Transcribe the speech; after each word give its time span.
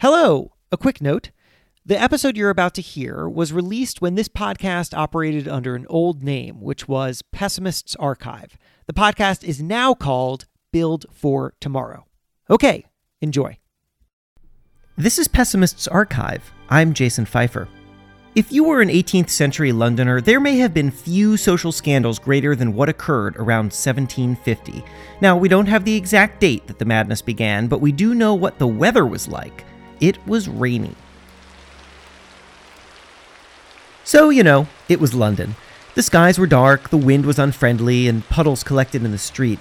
Hello! 0.00 0.52
A 0.72 0.78
quick 0.78 1.02
note. 1.02 1.30
The 1.84 2.00
episode 2.00 2.34
you're 2.34 2.48
about 2.48 2.72
to 2.76 2.80
hear 2.80 3.28
was 3.28 3.52
released 3.52 4.00
when 4.00 4.14
this 4.14 4.30
podcast 4.30 4.96
operated 4.96 5.46
under 5.46 5.74
an 5.74 5.84
old 5.90 6.24
name, 6.24 6.62
which 6.62 6.88
was 6.88 7.20
Pessimist's 7.32 7.96
Archive. 7.96 8.56
The 8.86 8.94
podcast 8.94 9.44
is 9.44 9.62
now 9.62 9.92
called 9.92 10.46
Build 10.72 11.04
for 11.12 11.52
Tomorrow. 11.60 12.06
Okay, 12.48 12.86
enjoy. 13.20 13.58
This 14.96 15.18
is 15.18 15.28
Pessimist's 15.28 15.86
Archive. 15.86 16.50
I'm 16.70 16.94
Jason 16.94 17.26
Feifer. 17.26 17.68
If 18.34 18.50
you 18.50 18.64
were 18.64 18.80
an 18.80 18.88
18th 18.88 19.28
century 19.28 19.70
Londoner, 19.70 20.22
there 20.22 20.40
may 20.40 20.56
have 20.56 20.72
been 20.72 20.90
few 20.90 21.36
social 21.36 21.72
scandals 21.72 22.18
greater 22.18 22.56
than 22.56 22.72
what 22.72 22.88
occurred 22.88 23.36
around 23.36 23.64
1750. 23.64 24.82
Now, 25.20 25.36
we 25.36 25.50
don't 25.50 25.66
have 25.66 25.84
the 25.84 25.94
exact 25.94 26.40
date 26.40 26.66
that 26.68 26.78
the 26.78 26.86
madness 26.86 27.20
began, 27.20 27.66
but 27.66 27.82
we 27.82 27.92
do 27.92 28.14
know 28.14 28.32
what 28.32 28.58
the 28.58 28.66
weather 28.66 29.04
was 29.04 29.28
like. 29.28 29.66
It 30.00 30.26
was 30.26 30.48
rainy. 30.48 30.94
So, 34.04 34.30
you 34.30 34.42
know, 34.42 34.66
it 34.88 35.00
was 35.00 35.14
London. 35.14 35.54
The 35.94 36.02
skies 36.02 36.38
were 36.38 36.46
dark, 36.46 36.90
the 36.90 36.96
wind 36.96 37.26
was 37.26 37.38
unfriendly, 37.38 38.08
and 38.08 38.28
puddles 38.28 38.64
collected 38.64 39.04
in 39.04 39.12
the 39.12 39.18
street. 39.18 39.58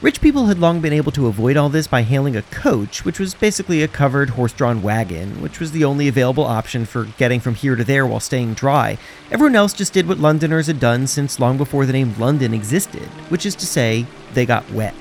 Rich 0.00 0.22
people 0.22 0.46
had 0.46 0.58
long 0.58 0.80
been 0.80 0.94
able 0.94 1.12
to 1.12 1.26
avoid 1.26 1.58
all 1.58 1.68
this 1.68 1.86
by 1.86 2.00
hailing 2.00 2.34
a 2.34 2.42
coach, 2.42 3.04
which 3.04 3.18
was 3.18 3.34
basically 3.34 3.82
a 3.82 3.88
covered 3.88 4.30
horse 4.30 4.54
drawn 4.54 4.80
wagon, 4.80 5.42
which 5.42 5.60
was 5.60 5.72
the 5.72 5.84
only 5.84 6.08
available 6.08 6.44
option 6.44 6.86
for 6.86 7.04
getting 7.18 7.38
from 7.38 7.54
here 7.54 7.76
to 7.76 7.84
there 7.84 8.06
while 8.06 8.20
staying 8.20 8.54
dry. 8.54 8.96
Everyone 9.30 9.56
else 9.56 9.74
just 9.74 9.92
did 9.92 10.08
what 10.08 10.18
Londoners 10.18 10.68
had 10.68 10.80
done 10.80 11.06
since 11.06 11.38
long 11.38 11.58
before 11.58 11.84
the 11.84 11.92
name 11.92 12.14
London 12.18 12.54
existed, 12.54 13.06
which 13.28 13.44
is 13.44 13.54
to 13.56 13.66
say, 13.66 14.06
they 14.32 14.46
got 14.46 14.70
wet. 14.70 14.94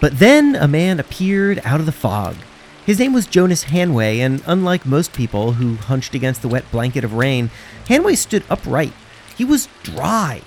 But 0.00 0.18
then 0.18 0.54
a 0.54 0.66
man 0.68 0.98
appeared 0.98 1.60
out 1.62 1.80
of 1.80 1.86
the 1.86 1.92
fog. 1.92 2.36
His 2.86 3.00
name 3.00 3.12
was 3.12 3.26
Jonas 3.26 3.64
Hanway, 3.64 4.18
and 4.18 4.44
unlike 4.46 4.86
most 4.86 5.12
people 5.12 5.54
who 5.54 5.74
hunched 5.74 6.14
against 6.14 6.40
the 6.40 6.46
wet 6.46 6.70
blanket 6.70 7.02
of 7.02 7.14
rain, 7.14 7.50
Hanway 7.86 8.16
stood 8.16 8.44
upright. 8.48 8.92
He 9.36 9.44
was 9.44 9.68
dry. 9.82 10.42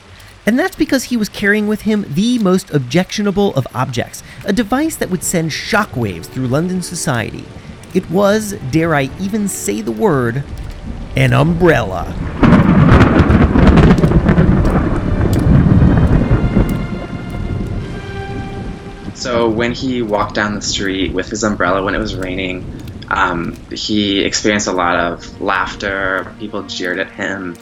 And 0.46 0.58
that's 0.58 0.78
because 0.78 1.04
he 1.04 1.18
was 1.18 1.28
carrying 1.28 1.68
with 1.68 1.82
him 1.82 2.06
the 2.08 2.40
most 2.40 2.72
objectionable 2.72 3.54
of 3.56 3.68
objects, 3.76 4.24
a 4.46 4.54
device 4.54 4.96
that 4.96 5.10
would 5.10 5.22
send 5.22 5.52
shockwaves 5.52 6.28
through 6.28 6.48
London 6.48 6.82
society. 6.82 7.44
It 7.94 8.10
was, 8.10 8.54
dare 8.72 8.96
I 8.96 9.10
even 9.20 9.50
say 9.50 9.82
the 9.82 9.92
word, 9.92 10.46
an 11.18 11.34
umbrella. 11.34 12.16
So 19.20 19.50
when 19.50 19.74
he 19.74 20.02
walked 20.02 20.34
down 20.34 20.56
the 20.56 20.62
street 20.62 21.12
with 21.12 21.30
his 21.30 21.44
umbrella 21.44 21.84
when 21.84 21.94
it 21.94 21.98
was 21.98 22.16
raining, 22.16 22.64
um, 23.10 23.54
he 23.70 24.22
experienced 24.22 24.68
a 24.68 24.72
lot 24.72 24.96
of 24.96 25.42
laughter. 25.42 26.34
People 26.40 26.64
jeered 26.64 27.00
at 27.00 27.12
him. 27.12 27.58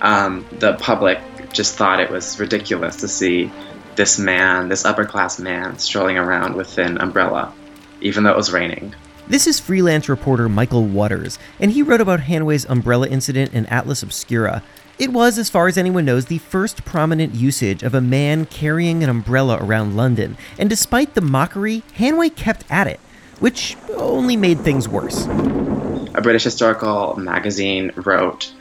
Um, 0.00 0.46
the 0.60 0.74
public 0.74 1.18
just 1.52 1.74
thought 1.74 1.98
it 1.98 2.08
was 2.08 2.38
ridiculous 2.38 2.96
to 2.96 3.08
see 3.08 3.50
this 3.96 4.16
man, 4.16 4.68
this 4.68 4.84
upper 4.84 5.04
class 5.04 5.40
man, 5.40 5.76
strolling 5.80 6.18
around 6.18 6.54
with 6.54 6.78
an 6.78 6.98
umbrella, 6.98 7.52
even 8.00 8.22
though 8.22 8.30
it 8.30 8.36
was 8.36 8.52
raining. 8.52 8.94
This 9.26 9.48
is 9.48 9.58
freelance 9.58 10.08
reporter 10.08 10.48
Michael 10.48 10.84
Waters, 10.84 11.36
and 11.58 11.72
he 11.72 11.82
wrote 11.82 12.00
about 12.00 12.20
Hanway's 12.20 12.64
umbrella 12.66 13.08
incident 13.08 13.52
in 13.52 13.66
Atlas 13.66 14.04
Obscura. 14.04 14.62
It 15.02 15.12
was, 15.12 15.36
as 15.36 15.50
far 15.50 15.66
as 15.66 15.76
anyone 15.76 16.04
knows, 16.04 16.26
the 16.26 16.38
first 16.38 16.84
prominent 16.84 17.34
usage 17.34 17.82
of 17.82 17.92
a 17.92 18.00
man 18.00 18.46
carrying 18.46 19.02
an 19.02 19.10
umbrella 19.10 19.58
around 19.60 19.96
London, 19.96 20.36
and 20.60 20.70
despite 20.70 21.14
the 21.14 21.20
mockery, 21.20 21.82
Hanway 21.98 22.32
kept 22.36 22.64
at 22.70 22.86
it, 22.86 23.00
which 23.40 23.76
only 23.96 24.36
made 24.36 24.60
things 24.60 24.86
worse. 24.88 25.26
A 25.26 26.20
British 26.22 26.44
historical 26.44 27.16
magazine 27.16 27.90
wrote 27.96 28.52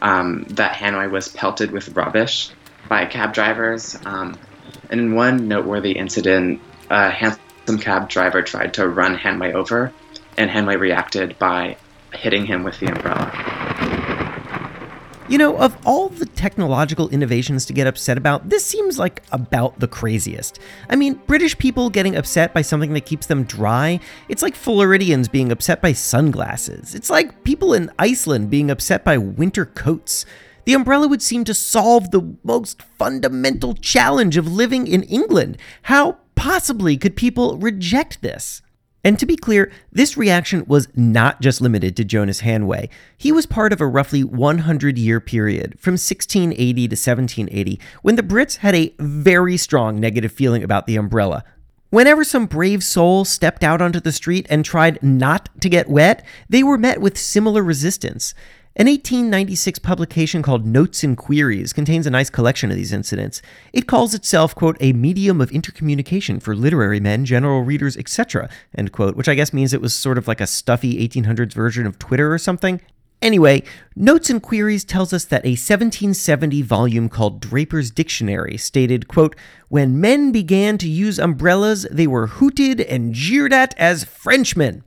um, 0.00 0.44
that 0.50 0.76
Hanway 0.76 1.10
was 1.10 1.26
pelted 1.26 1.72
with 1.72 1.88
rubbish 1.96 2.50
by 2.88 3.04
cab 3.04 3.34
drivers. 3.34 3.98
Um, 4.06 4.38
and 4.90 5.00
in 5.00 5.14
one 5.16 5.48
noteworthy 5.48 5.98
incident, 5.98 6.60
a 6.90 7.10
hansom 7.10 7.78
cab 7.80 8.08
driver 8.08 8.42
tried 8.42 8.74
to 8.74 8.86
run 8.86 9.18
Hanway 9.18 9.52
over, 9.52 9.92
and 10.36 10.48
Hanway 10.48 10.78
reacted 10.78 11.36
by 11.40 11.76
hitting 12.14 12.46
him 12.46 12.62
with 12.62 12.78
the 12.78 12.86
umbrella. 12.86 13.57
You 15.28 15.36
know, 15.36 15.58
of 15.58 15.76
all 15.84 16.08
the 16.08 16.24
technological 16.24 17.10
innovations 17.10 17.66
to 17.66 17.74
get 17.74 17.86
upset 17.86 18.16
about, 18.16 18.48
this 18.48 18.64
seems 18.64 18.98
like 18.98 19.22
about 19.30 19.78
the 19.78 19.86
craziest. 19.86 20.58
I 20.88 20.96
mean, 20.96 21.20
British 21.26 21.58
people 21.58 21.90
getting 21.90 22.16
upset 22.16 22.54
by 22.54 22.62
something 22.62 22.94
that 22.94 23.04
keeps 23.04 23.26
them 23.26 23.44
dry, 23.44 24.00
it's 24.30 24.40
like 24.40 24.54
Floridians 24.54 25.28
being 25.28 25.52
upset 25.52 25.82
by 25.82 25.92
sunglasses. 25.92 26.94
It's 26.94 27.10
like 27.10 27.44
people 27.44 27.74
in 27.74 27.90
Iceland 27.98 28.48
being 28.48 28.70
upset 28.70 29.04
by 29.04 29.18
winter 29.18 29.66
coats. 29.66 30.24
The 30.64 30.72
umbrella 30.72 31.06
would 31.08 31.20
seem 31.20 31.44
to 31.44 31.52
solve 31.52 32.10
the 32.10 32.34
most 32.42 32.80
fundamental 32.82 33.74
challenge 33.74 34.38
of 34.38 34.50
living 34.50 34.86
in 34.86 35.02
England. 35.02 35.58
How 35.82 36.16
possibly 36.36 36.96
could 36.96 37.16
people 37.16 37.58
reject 37.58 38.22
this? 38.22 38.62
And 39.08 39.18
to 39.20 39.24
be 39.24 39.36
clear, 39.36 39.72
this 39.90 40.18
reaction 40.18 40.66
was 40.66 40.86
not 40.94 41.40
just 41.40 41.62
limited 41.62 41.96
to 41.96 42.04
Jonas 42.04 42.42
Hanway. 42.42 42.90
He 43.16 43.32
was 43.32 43.46
part 43.46 43.72
of 43.72 43.80
a 43.80 43.86
roughly 43.86 44.22
100 44.22 44.98
year 44.98 45.18
period 45.18 45.80
from 45.80 45.92
1680 45.92 46.88
to 46.88 46.92
1780 46.92 47.80
when 48.02 48.16
the 48.16 48.22
Brits 48.22 48.58
had 48.58 48.74
a 48.74 48.94
very 48.98 49.56
strong 49.56 49.98
negative 49.98 50.30
feeling 50.30 50.62
about 50.62 50.86
the 50.86 50.96
umbrella. 50.96 51.42
Whenever 51.88 52.22
some 52.22 52.44
brave 52.44 52.84
soul 52.84 53.24
stepped 53.24 53.64
out 53.64 53.80
onto 53.80 53.98
the 53.98 54.12
street 54.12 54.46
and 54.50 54.62
tried 54.62 55.02
not 55.02 55.48
to 55.62 55.70
get 55.70 55.88
wet, 55.88 56.22
they 56.50 56.62
were 56.62 56.76
met 56.76 57.00
with 57.00 57.16
similar 57.16 57.62
resistance. 57.62 58.34
An 58.80 58.86
1896 58.86 59.80
publication 59.80 60.40
called 60.40 60.64
Notes 60.64 61.02
and 61.02 61.16
Queries 61.16 61.72
contains 61.72 62.06
a 62.06 62.10
nice 62.10 62.30
collection 62.30 62.70
of 62.70 62.76
these 62.76 62.92
incidents. 62.92 63.42
It 63.72 63.88
calls 63.88 64.14
itself, 64.14 64.54
quote, 64.54 64.76
a 64.78 64.92
medium 64.92 65.40
of 65.40 65.50
intercommunication 65.50 66.40
for 66.40 66.54
literary 66.54 67.00
men, 67.00 67.24
general 67.24 67.64
readers, 67.64 67.96
etc., 67.96 68.48
end 68.76 68.92
quote, 68.92 69.16
which 69.16 69.28
I 69.28 69.34
guess 69.34 69.52
means 69.52 69.72
it 69.72 69.80
was 69.80 69.94
sort 69.94 70.16
of 70.16 70.28
like 70.28 70.40
a 70.40 70.46
stuffy 70.46 71.08
1800s 71.08 71.54
version 71.54 71.88
of 71.88 71.98
Twitter 71.98 72.32
or 72.32 72.38
something. 72.38 72.80
Anyway, 73.20 73.64
Notes 73.96 74.30
and 74.30 74.40
Queries 74.40 74.84
tells 74.84 75.12
us 75.12 75.24
that 75.24 75.44
a 75.44 75.58
1770 75.58 76.62
volume 76.62 77.08
called 77.08 77.40
Draper's 77.40 77.90
Dictionary 77.90 78.56
stated, 78.56 79.08
quote, 79.08 79.34
When 79.66 80.00
men 80.00 80.30
began 80.30 80.78
to 80.78 80.88
use 80.88 81.18
umbrellas, 81.18 81.84
they 81.90 82.06
were 82.06 82.28
hooted 82.28 82.80
and 82.82 83.12
jeered 83.12 83.52
at 83.52 83.76
as 83.76 84.04
Frenchmen. 84.04 84.84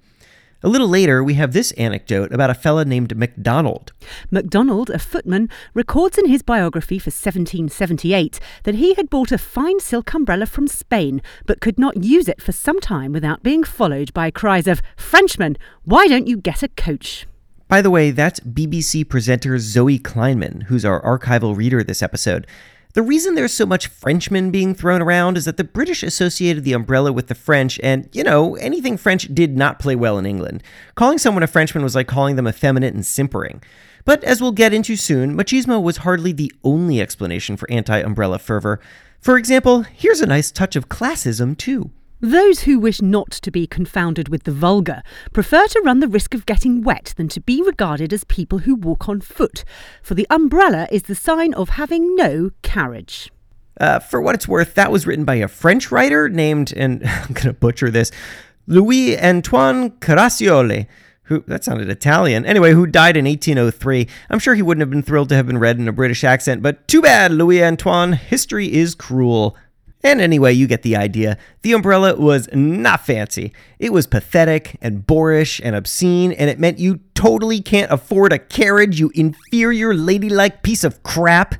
A 0.63 0.69
little 0.69 0.87
later, 0.87 1.23
we 1.23 1.33
have 1.35 1.53
this 1.53 1.71
anecdote 1.71 2.31
about 2.31 2.51
a 2.51 2.53
fella 2.53 2.85
named 2.85 3.17
MacDonald. 3.17 3.93
MacDonald, 4.29 4.91
a 4.91 4.99
footman, 4.99 5.49
records 5.73 6.19
in 6.19 6.27
his 6.27 6.43
biography 6.43 6.99
for 6.99 7.09
1778 7.09 8.39
that 8.61 8.75
he 8.75 8.93
had 8.93 9.09
bought 9.09 9.31
a 9.31 9.39
fine 9.39 9.79
silk 9.79 10.13
umbrella 10.13 10.45
from 10.45 10.67
Spain, 10.67 11.19
but 11.47 11.61
could 11.61 11.79
not 11.79 12.03
use 12.03 12.27
it 12.27 12.39
for 12.39 12.51
some 12.51 12.79
time 12.79 13.11
without 13.11 13.41
being 13.41 13.63
followed 13.63 14.13
by 14.13 14.29
cries 14.29 14.67
of, 14.67 14.83
Frenchman, 14.95 15.57
why 15.83 16.07
don't 16.07 16.27
you 16.27 16.37
get 16.37 16.61
a 16.61 16.67
coach? 16.67 17.25
By 17.67 17.81
the 17.81 17.89
way, 17.89 18.11
that's 18.11 18.39
BBC 18.41 19.09
presenter 19.09 19.57
Zoe 19.57 19.97
Kleinman, 19.97 20.63
who's 20.63 20.85
our 20.85 21.01
archival 21.01 21.57
reader 21.57 21.83
this 21.83 22.03
episode. 22.03 22.45
The 22.93 23.01
reason 23.01 23.35
there's 23.35 23.53
so 23.53 23.65
much 23.65 23.87
Frenchman 23.87 24.51
being 24.51 24.75
thrown 24.75 25.01
around 25.01 25.37
is 25.37 25.45
that 25.45 25.55
the 25.55 25.63
British 25.63 26.03
associated 26.03 26.63
the 26.63 26.73
umbrella 26.73 27.13
with 27.13 27.27
the 27.27 27.35
French, 27.35 27.79
and, 27.81 28.09
you 28.11 28.23
know, 28.23 28.55
anything 28.55 28.97
French 28.97 29.33
did 29.33 29.55
not 29.55 29.79
play 29.79 29.95
well 29.95 30.17
in 30.17 30.25
England. 30.25 30.61
Calling 30.95 31.17
someone 31.17 31.43
a 31.43 31.47
Frenchman 31.47 31.83
was 31.83 31.95
like 31.95 32.07
calling 32.07 32.35
them 32.35 32.47
effeminate 32.47 32.93
and 32.93 33.05
simpering. 33.05 33.63
But 34.03 34.23
as 34.25 34.41
we'll 34.41 34.51
get 34.51 34.73
into 34.73 34.97
soon, 34.97 35.37
machismo 35.37 35.81
was 35.81 35.97
hardly 35.97 36.33
the 36.33 36.51
only 36.63 36.99
explanation 36.99 37.55
for 37.55 37.69
anti 37.71 37.99
umbrella 37.99 38.39
fervor. 38.39 38.79
For 39.19 39.37
example, 39.37 39.83
here's 39.83 40.21
a 40.21 40.25
nice 40.25 40.51
touch 40.51 40.75
of 40.75 40.89
classism, 40.89 41.57
too. 41.57 41.91
Those 42.21 42.61
who 42.61 42.77
wish 42.77 43.01
not 43.01 43.31
to 43.31 43.49
be 43.49 43.65
confounded 43.65 44.29
with 44.29 44.43
the 44.43 44.51
vulgar 44.51 45.01
prefer 45.33 45.65
to 45.65 45.81
run 45.83 46.01
the 46.01 46.07
risk 46.07 46.35
of 46.35 46.45
getting 46.45 46.83
wet 46.83 47.15
than 47.17 47.27
to 47.29 47.41
be 47.41 47.63
regarded 47.63 48.13
as 48.13 48.23
people 48.25 48.59
who 48.59 48.75
walk 48.75 49.09
on 49.09 49.21
foot, 49.21 49.63
for 50.03 50.13
the 50.13 50.27
umbrella 50.29 50.87
is 50.91 51.03
the 51.03 51.15
sign 51.15 51.51
of 51.55 51.69
having 51.69 52.15
no 52.15 52.51
carriage. 52.61 53.31
Uh, 53.79 53.97
for 53.97 54.21
what 54.21 54.35
it's 54.35 54.47
worth, 54.47 54.75
that 54.75 54.91
was 54.91 55.07
written 55.07 55.25
by 55.25 55.33
a 55.33 55.47
French 55.47 55.91
writer 55.91 56.29
named, 56.29 56.71
and 56.71 57.01
I'm 57.07 57.33
going 57.33 57.47
to 57.47 57.53
butcher 57.53 57.89
this, 57.89 58.11
Louis 58.67 59.19
Antoine 59.19 59.89
Caraccioli. 59.89 60.85
Who, 61.23 61.43
that 61.47 61.63
sounded 61.63 61.89
Italian. 61.89 62.45
Anyway, 62.45 62.73
who 62.73 62.85
died 62.85 63.15
in 63.15 63.23
1803. 63.23 64.05
I'm 64.29 64.39
sure 64.39 64.53
he 64.53 64.61
wouldn't 64.61 64.81
have 64.81 64.89
been 64.89 65.01
thrilled 65.01 65.29
to 65.29 65.35
have 65.35 65.47
been 65.47 65.59
read 65.59 65.79
in 65.79 65.87
a 65.87 65.93
British 65.93 66.25
accent, 66.25 66.61
but 66.61 66.85
too 66.89 67.01
bad, 67.01 67.31
Louis 67.31 67.63
Antoine. 67.63 68.13
History 68.13 68.71
is 68.71 68.93
cruel. 68.93 69.55
And 70.03 70.19
anyway, 70.19 70.53
you 70.53 70.67
get 70.67 70.81
the 70.81 70.95
idea. 70.95 71.37
The 71.61 71.73
umbrella 71.73 72.15
was 72.15 72.49
not 72.53 73.05
fancy. 73.05 73.53
It 73.79 73.93
was 73.93 74.07
pathetic 74.07 74.77
and 74.81 75.05
boorish 75.05 75.61
and 75.63 75.75
obscene, 75.75 76.31
and 76.31 76.49
it 76.49 76.59
meant 76.59 76.79
you 76.79 77.01
totally 77.13 77.61
can't 77.61 77.91
afford 77.91 78.33
a 78.33 78.39
carriage, 78.39 78.99
you 78.99 79.11
inferior 79.13 79.93
ladylike 79.93 80.63
piece 80.63 80.83
of 80.83 81.03
crap. 81.03 81.55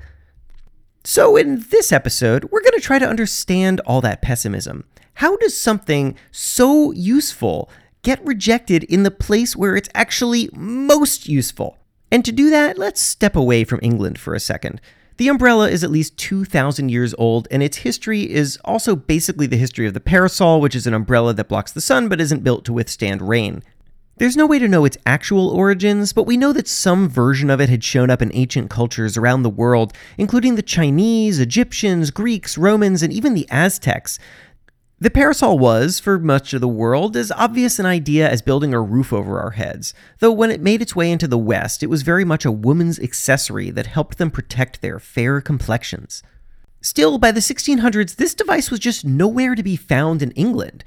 So, 1.04 1.36
in 1.36 1.66
this 1.70 1.92
episode, 1.92 2.46
we're 2.46 2.62
going 2.62 2.74
to 2.74 2.80
try 2.80 3.00
to 3.00 3.08
understand 3.08 3.80
all 3.82 4.02
that 4.02 4.22
pessimism. 4.22 4.86
How 5.16 5.38
does 5.38 5.60
something 5.60 6.16
so 6.32 6.92
useful 6.92 7.70
get 8.04 8.24
rejected 8.26 8.84
in 8.86 9.04
the 9.04 9.12
place 9.12 9.56
where 9.56 9.76
it's 9.76 9.90
actually 9.94 10.50
most 10.54 11.28
useful. 11.28 11.78
And 12.12 12.26
to 12.26 12.32
do 12.32 12.50
that, 12.50 12.78
let's 12.78 13.02
step 13.02 13.36
away 13.36 13.64
from 13.64 13.80
England 13.82 14.20
for 14.20 14.34
a 14.34 14.40
second. 14.40 14.82
The 15.18 15.28
umbrella 15.28 15.70
is 15.70 15.84
at 15.84 15.92
least 15.92 16.18
2,000 16.18 16.90
years 16.90 17.14
old, 17.18 17.48
and 17.52 17.62
its 17.62 17.78
history 17.78 18.30
is 18.30 18.58
also 18.66 18.96
basically 18.96 19.46
the 19.46 19.58
history 19.58 19.86
of 19.86 19.94
the 19.94 20.00
parasol, 20.00 20.62
which 20.62 20.76
is 20.76 20.88
an 20.88 20.94
umbrella 20.94 21.34
that 21.34 21.50
blocks 21.50 21.72
the 21.72 21.82
sun 21.82 22.10
but 22.10 22.22
isn't 22.22 22.44
built 22.44 22.66
to 22.66 22.74
withstand 22.74 23.28
rain. 23.28 23.62
There's 24.18 24.38
no 24.38 24.46
way 24.46 24.60
to 24.60 24.68
know 24.68 24.86
its 24.86 25.00
actual 25.06 25.50
origins, 25.50 26.14
but 26.14 26.28
we 26.28 26.38
know 26.38 26.54
that 26.54 26.68
some 26.68 27.10
version 27.10 27.50
of 27.50 27.60
it 27.60 27.70
had 27.70 27.84
shown 27.84 28.10
up 28.10 28.22
in 28.22 28.30
ancient 28.36 28.70
cultures 28.70 29.18
around 29.18 29.42
the 29.42 29.50
world, 29.50 29.94
including 30.18 30.56
the 30.56 30.62
Chinese, 30.62 31.40
Egyptians, 31.40 32.12
Greeks, 32.12 32.58
Romans, 32.58 33.02
and 33.02 33.12
even 33.12 33.34
the 33.34 33.48
Aztecs. 33.50 34.20
The 35.02 35.10
parasol 35.10 35.58
was, 35.58 36.00
for 36.00 36.20
much 36.20 36.54
of 36.54 36.62
the 36.62 36.68
world, 36.68 37.18
as 37.18 37.32
obvious 37.32 37.80
an 37.80 37.88
idea 37.88 38.30
as 38.30 38.44
building 38.44 38.72
a 38.72 38.80
roof 38.80 39.12
over 39.12 39.40
our 39.40 39.50
heads, 39.50 39.96
though 40.20 40.32
when 40.32 40.52
it 40.52 40.62
made 40.62 40.80
its 40.80 40.96
way 40.96 41.12
into 41.12 41.28
the 41.28 41.40
West, 41.40 41.82
it 41.82 41.88
was 41.88 42.04
very 42.04 42.24
much 42.24 42.46
a 42.46 42.52
woman's 42.52 43.00
accessory 43.00 43.72
that 43.72 43.88
helped 43.88 44.20
them 44.20 44.30
protect 44.30 44.80
their 44.80 45.00
fair 45.00 45.42
complexions. 45.42 46.22
Still, 46.82 47.18
by 47.18 47.32
the 47.32 47.40
1600s, 47.40 48.18
this 48.18 48.36
device 48.36 48.70
was 48.70 48.80
just 48.80 49.04
nowhere 49.04 49.56
to 49.56 49.64
be 49.64 49.76
found 49.76 50.22
in 50.22 50.30
England. 50.34 50.84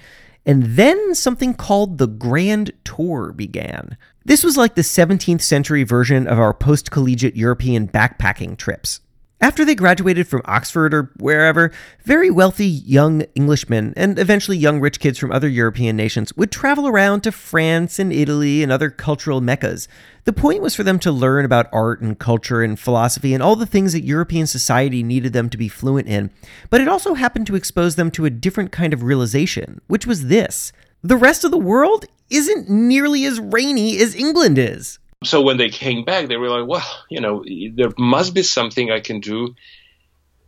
And 0.46 0.62
then 0.62 1.16
something 1.16 1.52
called 1.52 1.98
the 1.98 2.06
Grand 2.06 2.70
Tour 2.84 3.32
began. 3.32 3.96
This 4.24 4.44
was 4.44 4.56
like 4.56 4.76
the 4.76 4.82
17th 4.82 5.42
century 5.42 5.82
version 5.82 6.28
of 6.28 6.38
our 6.38 6.54
post 6.54 6.92
collegiate 6.92 7.34
European 7.34 7.88
backpacking 7.88 8.58
trips. 8.58 9.00
After 9.44 9.62
they 9.66 9.74
graduated 9.74 10.26
from 10.26 10.40
Oxford 10.46 10.94
or 10.94 11.10
wherever, 11.18 11.70
very 12.02 12.30
wealthy 12.30 12.66
young 12.66 13.24
Englishmen 13.36 13.92
and 13.94 14.18
eventually 14.18 14.56
young 14.56 14.80
rich 14.80 14.98
kids 14.98 15.18
from 15.18 15.30
other 15.30 15.50
European 15.50 15.96
nations 15.96 16.34
would 16.34 16.50
travel 16.50 16.88
around 16.88 17.20
to 17.20 17.30
France 17.30 17.98
and 17.98 18.10
Italy 18.10 18.62
and 18.62 18.72
other 18.72 18.88
cultural 18.88 19.42
meccas. 19.42 19.86
The 20.24 20.32
point 20.32 20.62
was 20.62 20.74
for 20.74 20.82
them 20.82 20.98
to 21.00 21.12
learn 21.12 21.44
about 21.44 21.68
art 21.74 22.00
and 22.00 22.18
culture 22.18 22.62
and 22.62 22.80
philosophy 22.80 23.34
and 23.34 23.42
all 23.42 23.54
the 23.54 23.66
things 23.66 23.92
that 23.92 24.02
European 24.02 24.46
society 24.46 25.02
needed 25.02 25.34
them 25.34 25.50
to 25.50 25.58
be 25.58 25.68
fluent 25.68 26.08
in. 26.08 26.30
But 26.70 26.80
it 26.80 26.88
also 26.88 27.12
happened 27.12 27.46
to 27.48 27.54
expose 27.54 27.96
them 27.96 28.10
to 28.12 28.24
a 28.24 28.30
different 28.30 28.72
kind 28.72 28.94
of 28.94 29.02
realization, 29.02 29.82
which 29.88 30.06
was 30.06 30.28
this 30.28 30.72
the 31.02 31.18
rest 31.18 31.44
of 31.44 31.50
the 31.50 31.58
world 31.58 32.06
isn't 32.30 32.70
nearly 32.70 33.26
as 33.26 33.38
rainy 33.38 33.98
as 33.98 34.14
England 34.14 34.56
is 34.56 34.98
so 35.26 35.40
when 35.40 35.56
they 35.56 35.68
came 35.68 36.04
back, 36.04 36.28
they 36.28 36.36
were 36.36 36.48
like, 36.48 36.68
well, 36.68 37.04
you 37.08 37.20
know, 37.20 37.44
there 37.74 37.92
must 37.98 38.34
be 38.34 38.42
something 38.42 38.90
I 38.90 39.00
can 39.00 39.20
do 39.20 39.54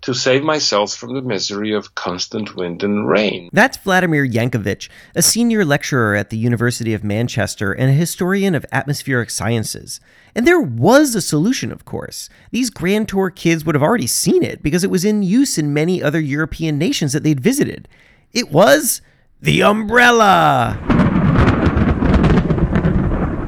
to 0.02 0.14
save 0.14 0.44
myself 0.44 0.94
from 0.94 1.14
the 1.14 1.22
misery 1.22 1.72
of 1.72 1.94
constant 1.94 2.54
wind 2.54 2.82
and 2.84 3.08
rain. 3.08 3.48
That's 3.52 3.76
Vladimir 3.76 4.26
Jankovic, 4.26 4.88
a 5.14 5.22
senior 5.22 5.64
lecturer 5.64 6.14
at 6.14 6.30
the 6.30 6.36
University 6.36 6.94
of 6.94 7.02
Manchester 7.02 7.72
and 7.72 7.90
a 7.90 7.94
historian 7.94 8.54
of 8.54 8.64
atmospheric 8.70 9.30
sciences. 9.30 9.98
And 10.34 10.46
there 10.46 10.60
was 10.60 11.14
a 11.14 11.22
solution, 11.22 11.72
of 11.72 11.84
course. 11.84 12.28
These 12.50 12.70
Grand 12.70 13.08
Tour 13.08 13.30
kids 13.30 13.64
would 13.64 13.74
have 13.74 13.82
already 13.82 14.06
seen 14.06 14.42
it 14.42 14.62
because 14.62 14.84
it 14.84 14.90
was 14.90 15.04
in 15.04 15.22
use 15.22 15.58
in 15.58 15.74
many 15.74 16.02
other 16.02 16.20
European 16.20 16.78
nations 16.78 17.12
that 17.12 17.22
they'd 17.22 17.40
visited. 17.40 17.88
It 18.32 18.52
was 18.52 19.00
the 19.40 19.62
umbrella! 19.62 21.05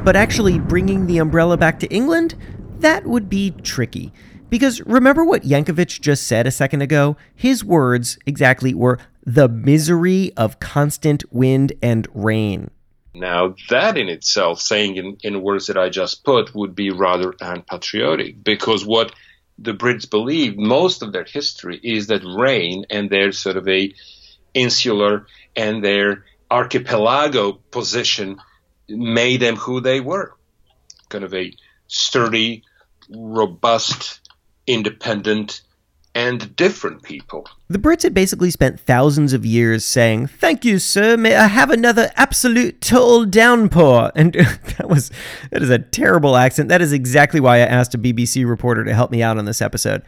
But 0.08 0.16
actually 0.16 0.58
bringing 0.58 1.06
the 1.06 1.19
umbrella 1.19 1.58
back 1.58 1.78
to 1.81 1.87
England, 1.88 2.34
that 2.78 3.05
would 3.05 3.28
be 3.28 3.50
tricky. 3.50 4.10
Because 4.49 4.81
remember 4.87 5.22
what 5.22 5.43
Jankovic 5.43 6.00
just 6.00 6.26
said 6.26 6.46
a 6.46 6.50
second 6.50 6.81
ago? 6.81 7.19
His 7.34 7.62
words 7.62 8.19
exactly 8.25 8.72
were 8.72 8.99
the 9.26 9.50
misery 9.50 10.32
of 10.34 10.60
constant 10.60 11.31
wind 11.31 11.75
and 11.82 12.08
rain. 12.14 12.70
Now, 13.12 13.55
that 13.69 13.99
in 13.99 14.08
itself, 14.08 14.62
saying 14.62 14.96
in, 14.96 15.19
in 15.22 15.43
words 15.43 15.66
that 15.66 15.76
I 15.76 15.90
just 15.90 16.25
put, 16.25 16.55
would 16.55 16.75
be 16.75 16.88
rather 16.88 17.34
unpatriotic 17.38 18.43
because 18.43 18.87
what 18.87 19.12
the 19.58 19.75
Brits 19.75 20.08
believe, 20.08 20.56
most 20.56 21.02
of 21.02 21.12
their 21.12 21.25
history 21.25 21.78
is 21.82 22.06
that 22.06 22.22
rain 22.25 22.87
and 22.88 23.10
their 23.10 23.31
sort 23.32 23.58
of 23.58 23.69
a 23.69 23.93
insular 24.55 25.26
and 25.55 25.84
their 25.84 26.25
archipelago 26.50 27.52
position 27.52 28.38
made 28.88 29.40
them 29.40 29.56
who 29.56 29.81
they 29.81 30.00
were 30.00 30.35
kind 31.08 31.25
of 31.25 31.35
a 31.35 31.52
sturdy, 31.87 32.62
robust, 33.11 34.20
independent, 34.67 35.62
and 36.14 36.55
different 36.56 37.02
people. 37.02 37.46
The 37.69 37.79
Brits 37.79 38.02
had 38.02 38.14
basically 38.14 38.50
spent 38.50 38.81
thousands 38.81 39.32
of 39.32 39.46
years 39.46 39.85
saying, 39.85 40.26
Thank 40.26 40.64
you, 40.64 40.79
sir, 40.79 41.17
may 41.17 41.37
I 41.37 41.46
have 41.46 41.70
another 41.70 42.11
absolute 42.17 42.81
total 42.81 43.25
downpour? 43.25 44.12
And 44.17 44.32
that 44.35 44.88
was, 44.88 45.11
that 45.50 45.62
is 45.62 45.70
a 45.70 45.79
terrible 45.79 46.37
accent. 46.37 46.69
That 46.70 46.82
is 46.82 46.93
exactly 46.93 47.41
why 47.41 47.56
I 47.56 47.61
asked 47.61 47.94
a 47.94 47.99
BBC 47.99 48.49
reporter 48.49 48.84
to 48.84 48.94
help 48.94 49.11
me 49.11 49.23
out 49.23 49.38
on 49.38 49.44
this 49.44 49.62
episode. 49.62 50.02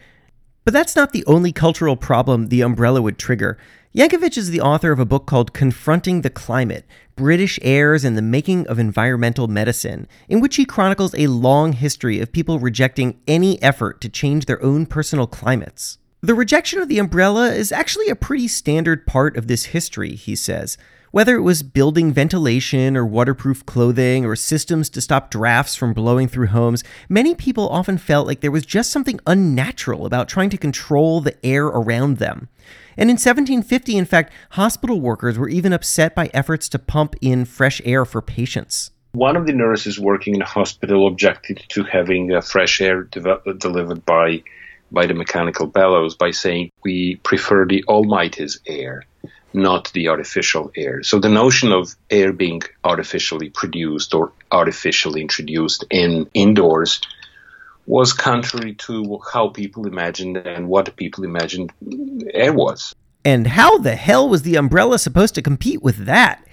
But 0.63 0.73
that's 0.73 0.95
not 0.95 1.11
the 1.11 1.25
only 1.25 1.51
cultural 1.51 1.95
problem 1.95 2.47
the 2.47 2.61
umbrella 2.61 3.01
would 3.01 3.17
trigger. 3.17 3.57
Jankovic 3.95 4.37
is 4.37 4.51
the 4.51 4.61
author 4.61 4.91
of 4.91 4.99
a 4.99 5.05
book 5.05 5.25
called 5.25 5.53
Confronting 5.53 6.21
the 6.21 6.29
Climate 6.29 6.85
British 7.15 7.59
Airs 7.61 8.03
and 8.03 8.15
the 8.15 8.21
Making 8.21 8.67
of 8.67 8.79
Environmental 8.79 9.47
Medicine, 9.47 10.07
in 10.29 10.39
which 10.39 10.55
he 10.55 10.65
chronicles 10.65 11.15
a 11.15 11.27
long 11.27 11.73
history 11.73 12.19
of 12.19 12.31
people 12.31 12.59
rejecting 12.59 13.19
any 13.27 13.61
effort 13.61 14.01
to 14.01 14.09
change 14.09 14.45
their 14.45 14.63
own 14.63 14.85
personal 14.85 15.27
climates. 15.27 15.97
The 16.21 16.35
rejection 16.35 16.79
of 16.79 16.87
the 16.87 16.99
umbrella 16.99 17.51
is 17.51 17.71
actually 17.71 18.09
a 18.09 18.15
pretty 18.15 18.47
standard 18.47 19.07
part 19.07 19.35
of 19.35 19.47
this 19.47 19.65
history, 19.65 20.15
he 20.15 20.35
says. 20.35 20.77
Whether 21.11 21.35
it 21.35 21.41
was 21.41 21.61
building 21.61 22.13
ventilation 22.13 22.95
or 22.95 23.05
waterproof 23.05 23.65
clothing 23.65 24.25
or 24.25 24.37
systems 24.37 24.89
to 24.91 25.01
stop 25.01 25.29
drafts 25.29 25.75
from 25.75 25.91
blowing 25.91 26.29
through 26.29 26.47
homes, 26.47 26.85
many 27.09 27.35
people 27.35 27.67
often 27.67 27.97
felt 27.97 28.27
like 28.27 28.39
there 28.39 28.49
was 28.49 28.65
just 28.65 28.91
something 28.91 29.19
unnatural 29.27 30.05
about 30.05 30.29
trying 30.29 30.49
to 30.51 30.57
control 30.57 31.19
the 31.19 31.35
air 31.45 31.65
around 31.65 32.19
them. 32.19 32.47
And 32.95 33.09
in 33.09 33.15
1750, 33.15 33.97
in 33.97 34.05
fact, 34.05 34.31
hospital 34.51 35.01
workers 35.01 35.37
were 35.37 35.49
even 35.49 35.73
upset 35.73 36.15
by 36.15 36.29
efforts 36.33 36.69
to 36.69 36.79
pump 36.79 37.15
in 37.19 37.43
fresh 37.43 37.81
air 37.83 38.05
for 38.05 38.21
patients. 38.21 38.91
One 39.11 39.35
of 39.35 39.45
the 39.45 39.53
nurses 39.53 39.99
working 39.99 40.35
in 40.35 40.41
a 40.41 40.45
hospital 40.45 41.07
objected 41.07 41.61
to 41.69 41.83
having 41.83 42.33
uh, 42.33 42.39
fresh 42.39 42.79
air 42.79 43.03
de- 43.03 43.41
delivered 43.57 44.05
by 44.05 44.43
by 44.93 45.05
the 45.05 45.13
mechanical 45.13 45.67
bellows 45.67 46.15
by 46.15 46.31
saying 46.31 46.69
we 46.83 47.15
prefer 47.23 47.65
the 47.65 47.83
Almighty's 47.85 48.59
air 48.67 49.05
not 49.53 49.91
the 49.93 50.07
artificial 50.07 50.71
air. 50.75 51.03
So 51.03 51.19
the 51.19 51.29
notion 51.29 51.71
of 51.71 51.95
air 52.09 52.31
being 52.33 52.61
artificially 52.83 53.49
produced 53.49 54.13
or 54.13 54.31
artificially 54.51 55.21
introduced 55.21 55.85
in 55.89 56.29
indoors 56.33 57.01
was 57.85 58.13
contrary 58.13 58.75
to 58.75 59.19
how 59.33 59.49
people 59.49 59.87
imagined 59.87 60.37
and 60.37 60.67
what 60.67 60.95
people 60.95 61.23
imagined 61.23 61.71
air 62.33 62.53
was. 62.53 62.95
And 63.25 63.47
how 63.47 63.77
the 63.77 63.95
hell 63.95 64.27
was 64.29 64.43
the 64.43 64.55
umbrella 64.55 64.97
supposed 64.97 65.35
to 65.35 65.41
compete 65.41 65.81
with 65.81 66.05
that? 66.05 66.45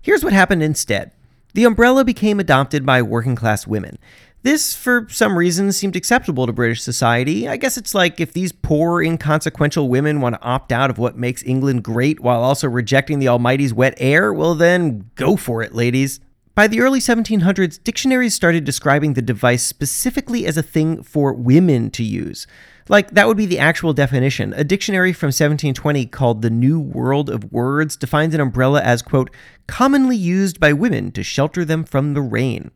Here's 0.00 0.24
what 0.24 0.32
happened 0.32 0.62
instead. 0.62 1.12
The 1.54 1.64
umbrella 1.64 2.04
became 2.04 2.40
adopted 2.40 2.86
by 2.86 3.02
working 3.02 3.36
class 3.36 3.66
women. 3.66 3.98
This, 4.42 4.74
for 4.74 5.06
some 5.08 5.38
reason, 5.38 5.70
seemed 5.70 5.94
acceptable 5.94 6.46
to 6.46 6.52
British 6.52 6.82
society. 6.82 7.48
I 7.48 7.56
guess 7.56 7.76
it's 7.76 7.94
like 7.94 8.18
if 8.18 8.32
these 8.32 8.50
poor, 8.50 9.00
inconsequential 9.00 9.88
women 9.88 10.20
want 10.20 10.34
to 10.34 10.42
opt 10.42 10.72
out 10.72 10.90
of 10.90 10.98
what 10.98 11.16
makes 11.16 11.44
England 11.44 11.84
great 11.84 12.18
while 12.18 12.42
also 12.42 12.68
rejecting 12.68 13.20
the 13.20 13.28
Almighty's 13.28 13.72
wet 13.72 13.94
air, 13.98 14.32
well, 14.32 14.56
then 14.56 15.08
go 15.14 15.36
for 15.36 15.62
it, 15.62 15.76
ladies. 15.76 16.18
By 16.56 16.66
the 16.66 16.80
early 16.80 16.98
1700s, 16.98 17.82
dictionaries 17.82 18.34
started 18.34 18.64
describing 18.64 19.14
the 19.14 19.22
device 19.22 19.62
specifically 19.62 20.44
as 20.44 20.56
a 20.56 20.62
thing 20.62 21.04
for 21.04 21.32
women 21.32 21.88
to 21.92 22.02
use. 22.02 22.48
Like, 22.88 23.12
that 23.12 23.28
would 23.28 23.36
be 23.36 23.46
the 23.46 23.60
actual 23.60 23.92
definition. 23.92 24.52
A 24.54 24.64
dictionary 24.64 25.12
from 25.12 25.28
1720 25.28 26.04
called 26.06 26.42
The 26.42 26.50
New 26.50 26.80
World 26.80 27.30
of 27.30 27.52
Words 27.52 27.96
defines 27.96 28.34
an 28.34 28.40
umbrella 28.40 28.82
as, 28.82 29.02
quote, 29.02 29.30
commonly 29.68 30.16
used 30.16 30.58
by 30.58 30.72
women 30.72 31.12
to 31.12 31.22
shelter 31.22 31.64
them 31.64 31.84
from 31.84 32.14
the 32.14 32.20
rain. 32.20 32.72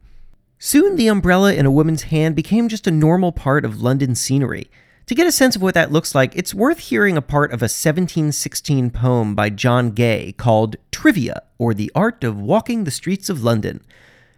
Soon, 0.58 0.96
the 0.96 1.08
umbrella 1.08 1.52
in 1.52 1.66
a 1.66 1.70
woman's 1.70 2.04
hand 2.04 2.34
became 2.34 2.68
just 2.68 2.86
a 2.86 2.90
normal 2.90 3.30
part 3.30 3.64
of 3.64 3.82
London 3.82 4.14
scenery. 4.14 4.70
To 5.04 5.14
get 5.14 5.26
a 5.26 5.32
sense 5.32 5.54
of 5.54 5.60
what 5.60 5.74
that 5.74 5.92
looks 5.92 6.14
like, 6.14 6.34
it's 6.34 6.54
worth 6.54 6.78
hearing 6.78 7.16
a 7.16 7.22
part 7.22 7.52
of 7.52 7.60
a 7.60 7.68
1716 7.68 8.90
poem 8.90 9.34
by 9.34 9.50
John 9.50 9.90
Gay 9.90 10.32
called 10.32 10.76
Trivia, 10.90 11.42
or 11.58 11.74
The 11.74 11.92
Art 11.94 12.24
of 12.24 12.40
Walking 12.40 12.84
the 12.84 12.90
Streets 12.90 13.28
of 13.28 13.44
London. 13.44 13.82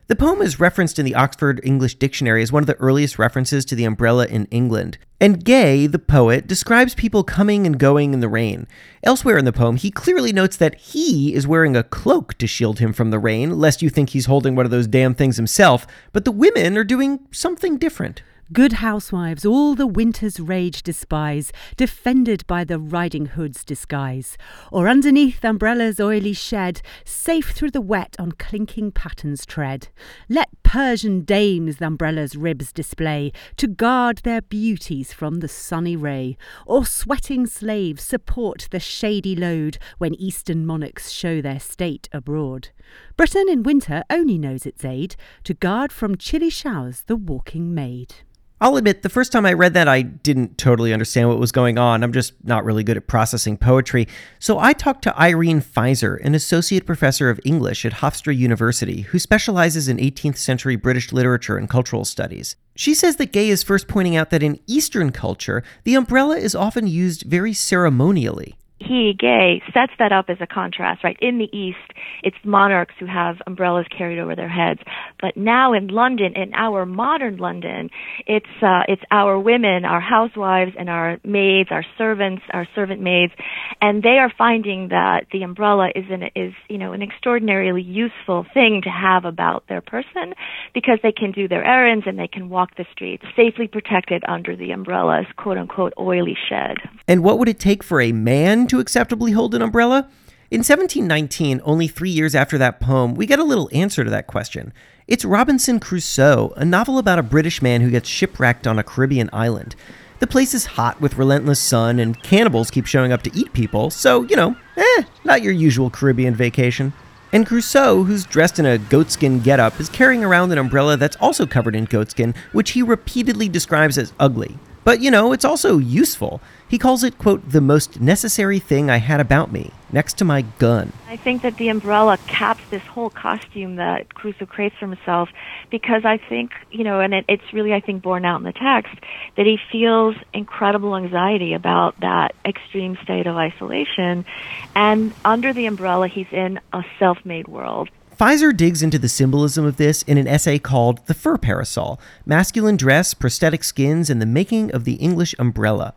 The 0.09 0.17
poem 0.17 0.41
is 0.41 0.59
referenced 0.59 0.99
in 0.99 1.05
the 1.05 1.15
Oxford 1.15 1.61
English 1.63 1.97
Dictionary 1.97 2.43
as 2.43 2.51
one 2.51 2.63
of 2.63 2.67
the 2.67 2.77
earliest 2.77 3.19
references 3.19 3.67
to 3.67 3.75
the 3.75 3.85
umbrella 3.85 4.25
in 4.25 4.47
England. 4.47 4.97
And 5.21 5.45
Gay, 5.45 5.87
the 5.87 5.99
poet, 5.99 6.47
describes 6.47 6.95
people 6.95 7.23
coming 7.23 7.67
and 7.67 7.79
going 7.79 8.15
in 8.15 8.21
the 8.21 8.29
rain. 8.29 8.67
Elsewhere 9.03 9.37
in 9.37 9.45
the 9.45 9.53
poem, 9.53 9.77
he 9.77 9.91
clearly 9.91 10.33
notes 10.33 10.57
that 10.57 10.77
he 10.77 11.35
is 11.35 11.47
wearing 11.47 11.77
a 11.77 11.83
cloak 11.83 12.39
to 12.39 12.47
shield 12.47 12.79
him 12.79 12.95
from 12.95 13.11
the 13.11 13.19
rain, 13.19 13.59
lest 13.59 13.83
you 13.83 13.91
think 13.91 14.09
he's 14.09 14.25
holding 14.25 14.57
one 14.57 14.65
of 14.65 14.71
those 14.71 14.87
damn 14.87 15.13
things 15.13 15.37
himself, 15.37 15.87
but 16.15 16.25
the 16.25 16.33
women 16.33 16.79
are 16.79 16.85
doing 16.85 17.21
something 17.31 17.77
different. 17.77 18.23
Good 18.51 18.73
housewives 18.73 19.45
all 19.45 19.75
the 19.75 19.87
winter's 19.87 20.41
rage 20.41 20.83
despise, 20.83 21.53
defended 21.77 22.47
by 22.47 22.65
the 22.65 22.79
riding 22.79 23.27
hood's 23.27 23.63
disguise, 23.63 24.39
or 24.73 24.89
underneath 24.89 25.45
umbrella's 25.45 26.01
oily 26.01 26.33
shed, 26.33 26.81
safe 27.05 27.51
through 27.51 27.73
the 27.73 27.83
wet 27.83 28.17
on 28.19 28.33
clinking 28.33 28.91
pattens 28.93 29.45
tread. 29.45 29.89
Let 30.31 30.49
Persian 30.63 31.25
dames 31.25 31.77
the 31.77 31.89
umbrella's 31.89 32.37
ribs 32.37 32.73
display, 32.73 33.33
to 33.59 33.67
guard 33.67 34.23
their 34.25 34.41
beauties 34.41 35.13
from 35.13 35.41
the 35.41 35.49
sunny 35.49 35.95
ray, 35.95 36.39
or 36.65 36.87
sweating 36.87 37.47
slaves 37.47 38.03
support 38.03 38.69
the 38.71 38.81
shady 38.81 39.37
load 39.37 39.77
when 39.99 40.15
eastern 40.15 40.65
monarchs 40.65 41.11
show 41.11 41.43
their 41.43 41.61
state 41.61 42.09
abroad. 42.13 42.71
Britain 43.15 43.45
in 43.51 43.63
winter 43.63 44.05
only 44.09 44.39
knows 44.39 44.65
its 44.65 44.87
aid 44.87 45.17
to 45.45 45.53
guard 45.53 45.93
from 45.93 46.17
chilly 46.17 46.49
showers 46.49 47.03
the 47.03 47.17
walking 47.17 47.75
maid. 47.75 48.15
I'll 48.61 48.77
admit, 48.77 49.03
the 49.03 49.09
first 49.09 49.31
time 49.31 49.47
I 49.47 49.53
read 49.53 49.75
that, 49.75 49.87
I 49.87 50.03
didn't 50.03 50.59
totally 50.59 50.93
understand 50.93 51.29
what 51.29 51.39
was 51.39 51.53
going 51.53 51.79
on. 51.79 52.03
I'm 52.03 52.13
just 52.13 52.33
not 52.45 52.65
really 52.65 52.83
good 52.83 52.97
at 52.97 53.07
processing 53.07 53.57
poetry. 53.57 54.09
So 54.41 54.59
I 54.59 54.73
talked 54.73 55.03
to 55.03 55.21
Irene 55.21 55.61
Fizer, 55.61 56.19
an 56.25 56.35
associate 56.35 56.85
professor 56.85 57.31
of 57.31 57.39
English 57.45 57.85
at 57.85 57.95
Hofstra 57.95 58.37
University, 58.37 59.03
who 59.03 59.21
specializes 59.21 59.89
in 59.89 59.99
18th 59.99 60.39
century 60.39 60.75
British 60.75 61.13
literature 61.13 61.57
and 61.57 61.71
cultural 61.71 62.05
studies. 62.05 62.57
She 62.75 62.95
says 62.95 63.17
that 63.17 63.33
Gay 63.33 63.49
is 63.49 63.63
first 63.63 63.87
pointing 63.87 64.17
out 64.17 64.31
that 64.31 64.43
in 64.43 64.59
Eastern 64.67 65.13
culture, 65.13 65.63
the 65.85 65.95
umbrella 65.95 66.37
is 66.37 66.57
often 66.57 66.89
used 66.89 67.23
very 67.23 67.53
ceremonially 67.53 68.57
he, 68.81 69.15
Gay, 69.19 69.61
sets 69.75 69.93
that 69.99 70.13
up 70.13 70.27
as 70.29 70.39
a 70.41 70.47
contrast, 70.47 71.03
right? 71.03 71.17
In 71.21 71.39
the 71.39 71.49
East, 71.57 71.79
it's 72.23 72.37
monarchs 72.45 72.95
who 73.01 73.07
have 73.07 73.37
umbrellas 73.47 73.87
carried 73.97 74.19
over 74.21 74.37
their 74.37 74.49
heads. 74.49 74.81
But 75.21 75.37
now 75.37 75.73
in 75.73 75.89
London, 75.89 76.35
in 76.37 76.55
our 76.55 76.87
modern 76.87 77.39
London, 77.39 77.91
it's, 78.27 78.47
uh, 78.63 78.83
it's 78.87 79.03
our 79.11 79.39
women, 79.39 79.85
our 79.85 80.01
housewives 80.01 80.73
and 80.79 80.89
our 80.89 81.19
maids, 81.25 81.71
our 81.73 81.85
servants, 81.97 82.43
our 82.53 82.69
servant 82.75 83.01
maids, 83.01 83.33
and 83.81 84.03
they 84.03 84.19
are 84.21 84.33
finding 84.37 84.89
that 84.89 85.27
the 85.33 85.43
umbrella 85.43 85.89
is 85.95 86.05
an, 86.11 86.31
is, 86.37 86.55
you 86.69 86.79
know, 86.79 86.93
an 86.93 87.03
extraordinarily 87.03 87.83
useful 87.83 88.47
thing 88.55 88.81
to 88.85 88.91
have 88.91 89.25
about 89.25 89.65
their 89.69 89.81
person 89.81 90.35
because 90.73 90.99
they 91.03 91.13
can 91.13 91.33
do 91.33 91.49
their 91.49 91.65
errands 91.65 92.05
and 92.07 92.19
they 92.19 92.29
can 92.29 92.49
walk 92.49 92.77
the 92.77 92.87
streets 92.93 93.25
safely 93.35 93.67
protected 93.67 94.23
under 94.29 94.55
the 94.55 94.71
umbrella's 94.71 95.27
quote 95.37 95.59
unquote 95.59 95.93
oily 95.99 96.37
shed. 96.49 96.77
And 97.09 97.25
what 97.25 97.39
would 97.39 97.49
it 97.49 97.59
take 97.59 97.83
for 97.83 98.01
a 98.01 98.13
man 98.13 98.68
to 98.69 98.81
acceptably 98.81 99.33
hold 99.33 99.55
an 99.55 99.63
umbrella? 99.63 100.09
In 100.51 100.61
1719, 100.61 101.61
only 101.65 101.89
three 101.89 102.09
years 102.09 102.35
after 102.35 102.57
that 102.57 102.81
poem, 102.81 103.15
we 103.15 103.27
get 103.27 103.39
a 103.39 103.45
little 103.45 103.69
answer 103.73 104.03
to 104.03 104.11
that 104.11 104.27
question. 104.27 104.73
It's 105.07 105.25
Robinson 105.25 105.79
Crusoe, 105.79 106.53
a 106.57 106.65
novel 106.65 106.99
about 106.99 107.19
a 107.19 107.23
British 107.23 107.61
man 107.61 107.81
who 107.81 107.91
gets 107.91 108.09
shipwrecked 108.09 108.67
on 108.67 108.79
a 108.79 108.83
Caribbean 108.83 109.29
island. 109.33 109.77
The 110.21 110.27
place 110.27 110.55
is 110.55 110.65
hot 110.65 111.01
with 111.01 111.19
relentless 111.19 111.61
sun, 111.61 111.99
and 111.99 112.23
cannibals 112.23 112.71
keep 112.71 112.87
showing 112.87 113.13
up 113.13 113.23
to 113.23 113.37
eat 113.37 113.53
people, 113.53 113.91
so, 113.91 114.23
you 114.23 114.37
know, 114.37 114.57
eh, 114.77 115.03
not 115.25 115.43
your 115.43 115.53
usual 115.53 115.91
Caribbean 115.91 116.35
vacation. 116.35 116.93
And 117.33 117.47
Crusoe, 117.47 118.05
who's 118.05 118.25
dressed 118.25 118.59
in 118.59 118.65
a 118.65 118.79
goatskin 118.79 119.41
getup, 119.41 119.79
is 119.79 119.91
carrying 119.91 120.25
around 120.25 120.51
an 120.51 120.59
umbrella 120.59 120.97
that's 120.97 121.17
also 121.17 121.47
covered 121.47 121.77
in 121.77 121.85
goatskin, 121.85 122.35
which 122.53 122.71
he 122.71 122.83
repeatedly 122.83 123.51
describes 123.51 123.99
as 123.99 124.15
ugly. 124.19 124.59
But, 124.85 125.01
you 125.01 125.11
know, 125.11 125.33
it's 125.33 125.45
also 125.45 125.79
useful. 125.79 126.41
He 126.69 126.79
calls 126.79 127.03
it, 127.03 127.19
quote, 127.19 127.49
the 127.49 127.61
most 127.61 128.01
necessary 128.01 128.59
thing 128.59 128.91
I 128.91 128.99
had 128.99 129.21
about 129.21 129.51
me, 129.51 129.71
next 129.91 130.19
to 130.19 130.25
my 130.25 130.43
gun. 130.43 130.93
I 131.09 131.17
think 131.17 131.43
that 131.43 131.57
the 131.57 131.69
umbrella 131.69 132.19
caps 132.27 132.63
this 132.71 132.83
whole 132.83 133.11
costume 133.11 133.77
that 133.77 134.15
Crusoe 134.15 134.47
creates 134.47 134.77
for 134.79 134.87
himself 134.87 135.31
because 135.71 136.05
I 136.05 136.19
think, 136.19 136.53
you 136.71 136.85
know, 136.85 137.01
and 137.01 137.15
it, 137.15 137.25
it's 137.29 137.53
really, 137.53 137.73
I 137.73 137.81
think, 137.81 138.03
borne 138.03 138.25
out 138.25 138.37
in 138.37 138.45
the 138.45 138.53
text, 138.53 138.95
that 139.37 139.47
he 139.47 139.59
feels 139.73 140.15
incredible 140.35 140.95
anxiety 140.97 141.55
about 141.55 141.99
that 142.01 142.35
extreme 142.45 142.99
state 143.03 143.27
of 143.27 143.37
isolation. 143.37 144.27
And 144.75 145.15
under 145.25 145.53
the 145.53 145.67
umbrella, 145.67 146.09
he's 146.09 146.31
in 146.33 146.61
a 146.73 146.85
self 146.99 147.19
made 147.25 147.49
world. 147.49 147.89
Fizer 148.19 148.57
digs 148.57 148.83
into 148.83 148.99
the 148.99 149.09
symbolism 149.09 149.65
of 149.65 149.77
this 149.77 150.03
in 150.03 150.19
an 150.19 150.27
essay 150.27 150.59
called 150.59 151.07
The 151.07 151.15
Fur 151.15 151.39
Parasol 151.39 152.01
Masculine 152.27 152.77
Dress, 152.77 153.15
Prosthetic 153.15 153.63
Skins, 153.63 154.11
and 154.11 154.21
the 154.21 154.27
Making 154.27 154.73
of 154.73 154.83
the 154.83 154.95
English 154.95 155.37
Umbrella, 155.39 155.95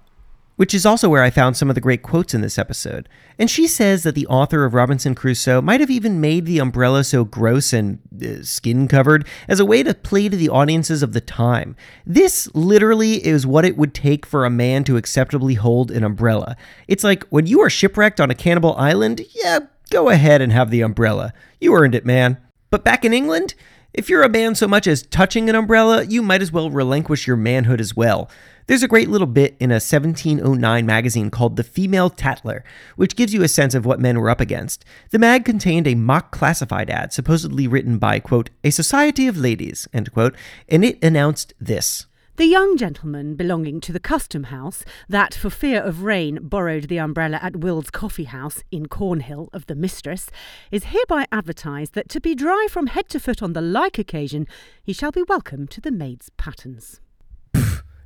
which 0.56 0.76
is 0.76 0.86
also 0.86 1.10
where 1.10 1.24
I 1.24 1.32
found 1.32 1.58
some 1.58 1.70
of 1.70 1.74
the 1.74 1.82
great 1.82 2.04
quotes 2.04 2.36
in 2.36 2.42
this 2.42 2.60
episode. 2.60 3.10
And 3.40 3.50
she 3.50 3.66
says 3.66 4.04
that 4.04 4.14
the 4.14 4.28
author 4.28 4.66
of 4.66 4.76
Robinson 4.76 5.16
Crusoe 5.16 5.64
might 5.64 5.80
have 5.80 5.90
even 5.90 6.22
made 6.22 6.46
the 6.46 6.60
umbrella 6.60 7.04
so 7.04 7.26
gross 7.26 7.74
and 7.74 7.98
uh, 8.24 8.44
skin 8.44 8.88
covered 8.88 9.28
as 9.48 9.60
a 9.60 9.66
way 9.66 9.82
to 9.82 9.96
play 9.96 10.30
to 10.30 10.38
the 10.38 10.50
audiences 10.50 11.02
of 11.02 11.14
the 11.14 11.22
time. 11.22 11.76
This 12.06 12.48
literally 12.54 13.26
is 13.26 13.48
what 13.48 13.66
it 13.66 13.78
would 13.78 13.96
take 13.96 14.28
for 14.28 14.46
a 14.46 14.52
man 14.52 14.84
to 14.84 14.96
acceptably 14.96 15.56
hold 15.56 15.90
an 15.90 16.04
umbrella. 16.04 16.56
It's 16.88 17.04
like 17.04 17.24
when 17.30 17.48
you 17.48 17.62
are 17.62 17.70
shipwrecked 17.72 18.22
on 18.22 18.30
a 18.30 18.36
cannibal 18.36 18.76
island, 18.76 19.22
yeah, 19.34 19.62
Go 19.92 20.08
ahead 20.08 20.42
and 20.42 20.54
have 20.54 20.72
the 20.72 20.80
umbrella. 20.80 21.34
You 21.60 21.76
earned 21.76 21.96
it, 21.96 22.06
man. 22.06 22.38
But 22.70 22.86
back 22.86 23.04
in 23.04 23.14
England, 23.14 23.56
if 23.94 24.10
you're 24.10 24.24
a 24.24 24.30
man 24.30 24.56
so 24.56 24.66
much 24.66 24.88
as 24.88 25.04
touching 25.04 25.50
an 25.50 25.56
umbrella, 25.56 26.06
you 26.06 26.22
might 26.22 26.42
as 26.42 26.50
well 26.50 26.70
relinquish 26.70 27.28
your 27.28 27.36
manhood 27.36 27.82
as 27.82 27.94
well. 27.94 28.32
There's 28.68 28.84
a 28.84 28.88
great 28.88 29.10
little 29.10 29.28
bit 29.28 29.58
in 29.60 29.70
a 29.70 29.84
1709 29.84 30.86
magazine 30.86 31.30
called 31.30 31.58
The 31.58 31.66
Female 31.66 32.10
Tattler, 32.10 32.64
which 32.96 33.18
gives 33.18 33.34
you 33.34 33.44
a 33.44 33.50
sense 33.50 33.76
of 33.76 33.86
what 33.86 34.00
men 34.00 34.18
were 34.18 34.30
up 34.30 34.40
against. 34.40 34.86
The 35.10 35.20
mag 35.20 35.44
contained 35.44 35.88
a 35.88 35.96
mock 35.96 36.32
classified 36.32 36.90
ad 36.90 37.12
supposedly 37.12 37.68
written 37.68 37.98
by, 37.98 38.22
quote, 38.22 38.50
a 38.64 38.70
society 38.70 39.28
of 39.28 39.36
ladies, 39.36 39.90
end 39.92 40.14
quote, 40.14 40.38
and 40.70 40.86
it 40.86 41.04
announced 41.04 41.54
this. 41.60 42.06
The 42.42 42.48
young 42.48 42.76
gentleman 42.76 43.36
belonging 43.36 43.82
to 43.82 43.94
the 43.94 44.00
custom 44.00 44.46
house 44.46 44.84
that, 45.08 45.36
for 45.36 45.52
fear 45.52 45.80
of 45.80 46.02
rain, 46.02 46.40
borrowed 46.42 46.86
the 46.86 46.98
umbrella 46.98 47.38
at 47.40 47.58
Will's 47.58 47.92
Coffee 47.92 48.24
House 48.24 48.64
in 48.72 48.88
Cornhill 48.88 49.50
of 49.54 49.68
the 49.68 49.76
mistress, 49.76 50.32
is 50.72 50.86
hereby 50.86 51.28
advertised 51.32 51.94
that 51.94 52.10
to 52.10 52.20
be 52.20 52.34
dry 52.34 52.66
from 52.68 52.88
head 52.88 53.10
to 53.10 53.20
foot 53.20 53.44
on 53.44 53.54
the 53.54 53.62
like 53.62 54.00
occasion, 54.00 54.48
he 54.82 54.92
shall 54.92 55.12
be 55.12 55.22
welcome 55.22 55.68
to 55.68 55.80
the 55.80 55.92
maid's 55.92 56.32
pattens. 56.32 57.00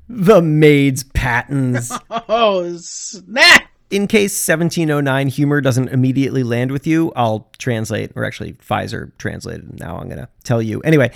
the 0.09 0.41
maid's 0.41 1.05
pattens. 1.05 1.93
oh, 2.27 2.75
snap! 2.79 3.69
In 3.89 4.05
case 4.05 4.33
1709 4.45 5.29
humor 5.29 5.61
doesn't 5.61 5.87
immediately 5.87 6.43
land 6.43 6.71
with 6.71 6.85
you, 6.85 7.13
I'll 7.15 7.49
translate, 7.57 8.11
or 8.15 8.25
actually, 8.25 8.51
Fizer 8.55 9.17
translated. 9.17 9.79
Now 9.79 9.95
I'm 9.95 10.09
going 10.09 10.19
to 10.19 10.27
tell 10.43 10.61
you. 10.61 10.81
Anyway, 10.81 11.13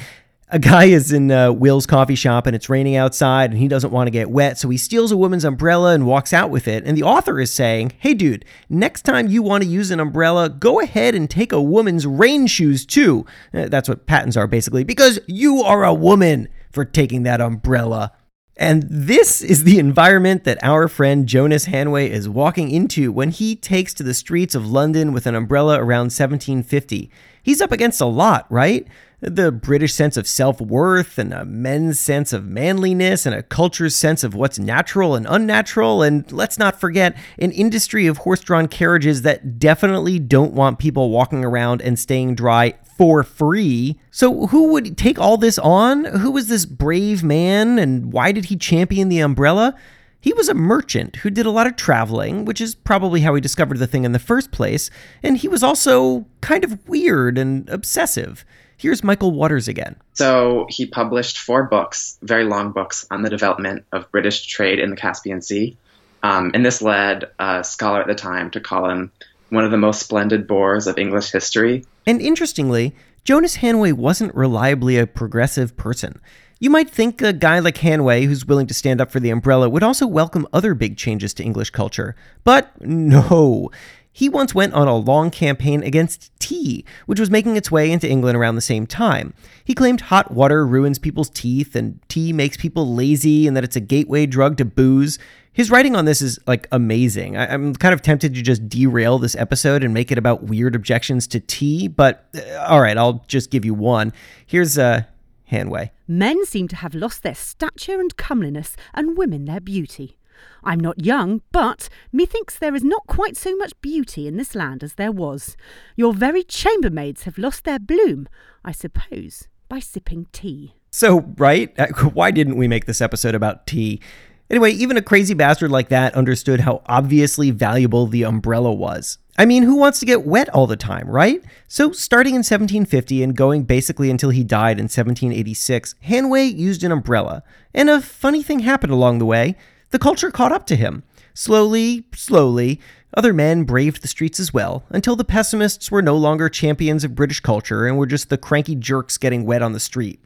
a 0.51 0.59
guy 0.59 0.85
is 0.85 1.11
in 1.11 1.29
uh, 1.29 1.51
Will's 1.51 1.85
coffee 1.85 2.15
shop 2.15 2.47
and 2.47 2.55
it's 2.55 2.69
raining 2.69 2.95
outside 2.95 3.51
and 3.51 3.59
he 3.59 3.67
doesn't 3.67 3.91
want 3.91 4.07
to 4.07 4.11
get 4.11 4.31
wet, 4.31 4.57
so 4.57 4.69
he 4.69 4.77
steals 4.77 5.11
a 5.11 5.17
woman's 5.17 5.45
umbrella 5.45 5.93
and 5.93 6.07
walks 6.07 6.33
out 6.33 6.49
with 6.49 6.67
it. 6.67 6.83
And 6.85 6.97
the 6.97 7.03
author 7.03 7.39
is 7.39 7.53
saying, 7.53 7.93
Hey, 7.99 8.13
dude, 8.13 8.45
next 8.67 9.03
time 9.03 9.27
you 9.27 9.43
want 9.43 9.63
to 9.63 9.69
use 9.69 9.91
an 9.91 9.99
umbrella, 9.99 10.49
go 10.49 10.79
ahead 10.79 11.13
and 11.13 11.29
take 11.29 11.51
a 11.51 11.61
woman's 11.61 12.07
rain 12.07 12.47
shoes 12.47 12.85
too. 12.85 13.25
Uh, 13.53 13.67
that's 13.67 13.87
what 13.87 14.07
pattens 14.07 14.35
are 14.35 14.47
basically, 14.47 14.83
because 14.83 15.19
you 15.27 15.61
are 15.61 15.83
a 15.83 15.93
woman 15.93 16.47
for 16.71 16.83
taking 16.83 17.23
that 17.23 17.41
umbrella. 17.41 18.11
And 18.57 18.83
this 18.89 19.41
is 19.41 19.63
the 19.63 19.79
environment 19.79 20.43
that 20.43 20.61
our 20.61 20.89
friend 20.89 21.27
Jonas 21.27 21.67
Hanway 21.67 22.09
is 22.09 22.27
walking 22.27 22.71
into 22.71 23.09
when 23.09 23.29
he 23.29 23.55
takes 23.55 23.93
to 23.93 24.03
the 24.03 24.13
streets 24.13 24.53
of 24.53 24.69
London 24.69 25.13
with 25.13 25.25
an 25.27 25.35
umbrella 25.35 25.75
around 25.75 26.11
1750. 26.11 27.09
He's 27.41 27.61
up 27.61 27.71
against 27.71 28.01
a 28.01 28.05
lot, 28.05 28.45
right? 28.51 28.85
The 29.21 29.51
British 29.51 29.93
sense 29.93 30.17
of 30.17 30.27
self 30.27 30.61
worth 30.61 31.17
and 31.17 31.33
a 31.33 31.45
men's 31.45 31.99
sense 31.99 32.31
of 32.31 32.45
manliness 32.45 33.25
and 33.25 33.35
a 33.35 33.43
culture's 33.43 33.95
sense 33.95 34.23
of 34.23 34.33
what's 34.33 34.59
natural 34.59 35.15
and 35.15 35.27
unnatural. 35.29 36.03
And 36.03 36.29
let's 36.31 36.57
not 36.57 36.79
forget 36.79 37.17
an 37.37 37.51
industry 37.51 38.07
of 38.07 38.19
horse 38.19 38.41
drawn 38.41 38.67
carriages 38.67 39.23
that 39.23 39.59
definitely 39.59 40.19
don't 40.19 40.53
want 40.53 40.79
people 40.79 41.09
walking 41.09 41.43
around 41.43 41.81
and 41.81 41.99
staying 41.99 42.35
dry 42.35 42.75
for 42.97 43.23
free. 43.23 43.99
So, 44.11 44.47
who 44.47 44.71
would 44.73 44.97
take 44.97 45.19
all 45.19 45.37
this 45.37 45.57
on? 45.59 46.05
Who 46.05 46.31
was 46.31 46.47
this 46.47 46.65
brave 46.65 47.23
man 47.23 47.79
and 47.79 48.11
why 48.13 48.31
did 48.31 48.45
he 48.45 48.55
champion 48.55 49.09
the 49.09 49.19
umbrella? 49.19 49.75
He 50.21 50.33
was 50.33 50.49
a 50.49 50.53
merchant 50.53 51.17
who 51.17 51.29
did 51.29 51.45
a 51.45 51.51
lot 51.51 51.65
of 51.65 51.77
traveling, 51.77 52.43
which 52.43 52.59
is 52.59 52.75
probably 52.75 53.21
how 53.21 53.33
he 53.35 53.41
discovered 53.41 53.77
the 53.77 53.87
thing 53.87 54.03
in 54.03 54.11
the 54.11 54.19
first 54.19 54.51
place, 54.51 54.89
and 55.23 55.37
he 55.37 55.47
was 55.47 55.63
also 55.63 56.25
kind 56.41 56.65
of 56.65 56.85
weird 56.89 57.37
and 57.37 57.69
obsessive. 57.69 58.43
Here's 58.79 59.03
Michael 59.03 59.31
Waters 59.31 59.67
again. 59.67 59.97
So 60.13 60.65
he 60.69 60.85
published 60.85 61.37
four 61.37 61.63
books, 61.65 62.17
very 62.21 62.45
long 62.45 62.71
books, 62.71 63.05
on 63.11 63.23
the 63.23 63.29
development 63.29 63.83
of 63.91 64.09
British 64.09 64.45
trade 64.45 64.79
in 64.79 64.89
the 64.89 64.95
Caspian 64.95 65.41
Sea. 65.41 65.75
Um, 66.23 66.51
and 66.53 66.65
this 66.65 66.81
led 66.81 67.25
a 67.39 67.61
scholar 67.65 67.99
at 67.99 68.07
the 68.07 68.15
time 68.15 68.51
to 68.51 68.61
call 68.61 68.89
him 68.89 69.11
one 69.49 69.65
of 69.65 69.71
the 69.71 69.77
most 69.77 70.01
splendid 70.01 70.47
bores 70.47 70.87
of 70.87 70.97
English 70.97 71.29
history. 71.29 71.83
And 72.07 72.21
interestingly, 72.21 72.95
Jonas 73.25 73.57
Hanway 73.57 73.91
wasn't 73.91 74.33
reliably 74.33 74.97
a 74.97 75.05
progressive 75.05 75.75
person. 75.75 76.21
You 76.61 76.69
might 76.69 76.89
think 76.89 77.21
a 77.21 77.33
guy 77.33 77.59
like 77.59 77.75
Hanway, 77.79 78.25
who's 78.25 78.45
willing 78.45 78.67
to 78.67 78.73
stand 78.73 79.01
up 79.01 79.11
for 79.11 79.19
the 79.19 79.29
umbrella, 79.29 79.69
would 79.69 79.83
also 79.83 80.07
welcome 80.07 80.47
other 80.53 80.73
big 80.73 80.95
changes 80.95 81.33
to 81.33 81.43
English 81.43 81.71
culture. 81.71 82.15
But 82.45 82.79
no. 82.81 83.71
He 84.19 84.27
once 84.27 84.53
went 84.53 84.73
on 84.73 84.89
a 84.89 84.97
long 84.97 85.31
campaign 85.31 85.81
against 85.81 86.37
tea, 86.41 86.83
which 87.05 87.21
was 87.21 87.31
making 87.31 87.55
its 87.55 87.71
way 87.71 87.89
into 87.89 88.05
England 88.05 88.37
around 88.37 88.55
the 88.55 88.61
same 88.61 88.85
time. 88.85 89.33
He 89.63 89.73
claimed 89.73 90.01
hot 90.01 90.31
water 90.31 90.67
ruins 90.67 90.99
people's 90.99 91.29
teeth 91.29 91.73
and 91.73 92.01
tea 92.09 92.33
makes 92.33 92.57
people 92.57 92.93
lazy 92.93 93.47
and 93.47 93.55
that 93.55 93.63
it's 93.63 93.77
a 93.77 93.79
gateway 93.79 94.25
drug 94.25 94.57
to 94.57 94.65
booze. 94.65 95.19
His 95.53 95.71
writing 95.71 95.95
on 95.95 96.03
this 96.03 96.21
is 96.21 96.37
like 96.45 96.67
amazing. 96.69 97.37
I- 97.37 97.53
am 97.53 97.73
kind 97.73 97.93
of 97.93 98.01
tempted 98.01 98.35
to 98.35 98.41
just 98.41 98.67
derail 98.67 99.19
this 99.19 99.37
episode 99.37 99.85
and 99.85 99.93
make 99.93 100.11
it 100.11 100.17
about 100.17 100.43
weird 100.43 100.75
objections 100.75 101.25
to 101.27 101.39
tea, 101.39 101.87
but 101.87 102.27
uh, 102.35 102.65
all 102.67 102.81
right, 102.81 102.97
I'll 102.97 103.23
just 103.29 103.51
give 103.51 103.63
you 103.63 103.73
one. 103.73 104.11
Here's 104.45 104.77
a 104.77 104.83
uh, 104.83 105.01
Hanway. 105.49 105.91
Men 106.09 106.45
seem 106.45 106.67
to 106.67 106.75
have 106.75 106.93
lost 106.93 107.23
their 107.23 107.35
stature 107.35 108.01
and 108.01 108.15
comeliness, 108.17 108.75
and 108.93 109.17
women 109.17 109.45
their 109.45 109.61
beauty. 109.61 110.18
I'm 110.63 110.79
not 110.79 111.05
young, 111.05 111.41
but 111.51 111.89
methinks 112.11 112.57
there 112.57 112.75
is 112.75 112.83
not 112.83 113.07
quite 113.07 113.37
so 113.37 113.55
much 113.55 113.79
beauty 113.81 114.27
in 114.27 114.37
this 114.37 114.55
land 114.55 114.83
as 114.83 114.93
there 114.93 115.11
was. 115.11 115.55
Your 115.95 116.13
very 116.13 116.43
chambermaids 116.43 117.23
have 117.23 117.37
lost 117.37 117.63
their 117.63 117.79
bloom, 117.79 118.27
I 118.63 118.71
suppose, 118.71 119.47
by 119.67 119.79
sipping 119.79 120.27
tea. 120.31 120.75
So, 120.91 121.21
right? 121.37 121.77
Uh, 121.79 121.87
why 122.13 122.31
didn't 122.31 122.57
we 122.57 122.67
make 122.67 122.85
this 122.85 123.01
episode 123.01 123.35
about 123.35 123.67
tea? 123.67 124.01
Anyway, 124.49 124.71
even 124.71 124.97
a 124.97 125.01
crazy 125.01 125.35
bastard 125.35 125.69
like 125.69 125.89
that 125.89 126.15
understood 126.15 126.61
how 126.61 126.81
obviously 126.87 127.51
valuable 127.51 128.07
the 128.07 128.23
umbrella 128.23 128.73
was. 128.73 129.19
I 129.37 129.45
mean, 129.45 129.61
who 129.61 129.75
wants 129.75 129.99
to 129.99 130.07
get 130.07 130.25
wet 130.25 130.49
all 130.49 130.65
the 130.65 130.75
time, 130.75 131.07
right? 131.07 131.41
So, 131.67 131.91
starting 131.91 132.33
in 132.33 132.39
1750 132.39 133.21
and 133.21 133.37
going 133.37 133.63
basically 133.63 134.09
until 134.09 134.31
he 134.31 134.43
died 134.43 134.79
in 134.79 134.85
1786, 134.85 135.95
Hanway 136.05 136.53
used 136.53 136.83
an 136.83 136.91
umbrella. 136.91 137.43
And 137.73 137.89
a 137.89 138.01
funny 138.01 138.41
thing 138.41 138.59
happened 138.59 138.91
along 138.91 139.19
the 139.19 139.25
way. 139.25 139.55
The 139.91 139.99
culture 139.99 140.31
caught 140.31 140.51
up 140.51 140.65
to 140.67 140.75
him. 140.75 141.03
Slowly, 141.33 142.05
slowly, 142.13 142.79
other 143.15 143.33
men 143.33 143.63
braved 143.63 144.03
the 144.03 144.07
streets 144.07 144.39
as 144.39 144.53
well, 144.53 144.83
until 144.89 145.15
the 145.15 145.23
pessimists 145.23 145.89
were 145.89 146.01
no 146.01 146.15
longer 146.15 146.47
champions 146.47 147.03
of 147.03 147.15
British 147.15 147.39
culture 147.39 147.87
and 147.87 147.97
were 147.97 148.05
just 148.05 148.29
the 148.29 148.37
cranky 148.37 148.75
jerks 148.75 149.17
getting 149.17 149.45
wet 149.45 149.63
on 149.63 149.73
the 149.73 149.79
street. 149.79 150.19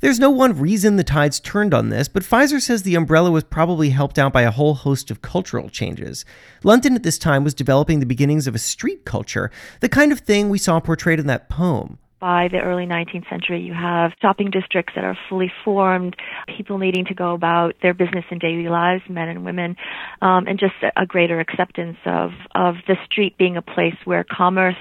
There's 0.00 0.18
no 0.18 0.28
one 0.28 0.58
reason 0.58 0.96
the 0.96 1.04
tides 1.04 1.40
turned 1.40 1.72
on 1.72 1.88
this, 1.88 2.08
but 2.08 2.22
Fizer 2.22 2.60
says 2.60 2.82
the 2.82 2.94
umbrella 2.94 3.30
was 3.30 3.44
probably 3.44 3.90
helped 3.90 4.18
out 4.18 4.32
by 4.32 4.42
a 4.42 4.50
whole 4.50 4.74
host 4.74 5.10
of 5.10 5.22
cultural 5.22 5.70
changes. 5.70 6.24
London 6.62 6.94
at 6.94 7.02
this 7.02 7.18
time 7.18 7.42
was 7.42 7.54
developing 7.54 8.00
the 8.00 8.06
beginnings 8.06 8.46
of 8.46 8.54
a 8.54 8.58
street 8.58 9.06
culture, 9.06 9.50
the 9.80 9.88
kind 9.88 10.12
of 10.12 10.20
thing 10.20 10.50
we 10.50 10.58
saw 10.58 10.78
portrayed 10.78 11.18
in 11.18 11.26
that 11.26 11.48
poem 11.48 11.98
by 12.20 12.48
the 12.50 12.58
early 12.58 12.86
19th 12.86 13.28
century, 13.28 13.60
you 13.60 13.74
have 13.74 14.12
shopping 14.22 14.50
districts 14.50 14.94
that 14.94 15.04
are 15.04 15.16
fully 15.28 15.52
formed, 15.64 16.16
people 16.56 16.78
needing 16.78 17.04
to 17.06 17.14
go 17.14 17.34
about 17.34 17.74
their 17.82 17.94
business 17.94 18.24
and 18.30 18.40
daily 18.40 18.68
lives, 18.68 19.02
men 19.08 19.28
and 19.28 19.44
women, 19.44 19.76
um, 20.22 20.46
and 20.46 20.58
just 20.58 20.74
a 20.96 21.06
greater 21.06 21.40
acceptance 21.40 21.98
of, 22.06 22.30
of 22.54 22.76
the 22.86 22.96
street 23.04 23.36
being 23.38 23.56
a 23.56 23.62
place 23.62 23.96
where 24.04 24.24
commerce, 24.24 24.76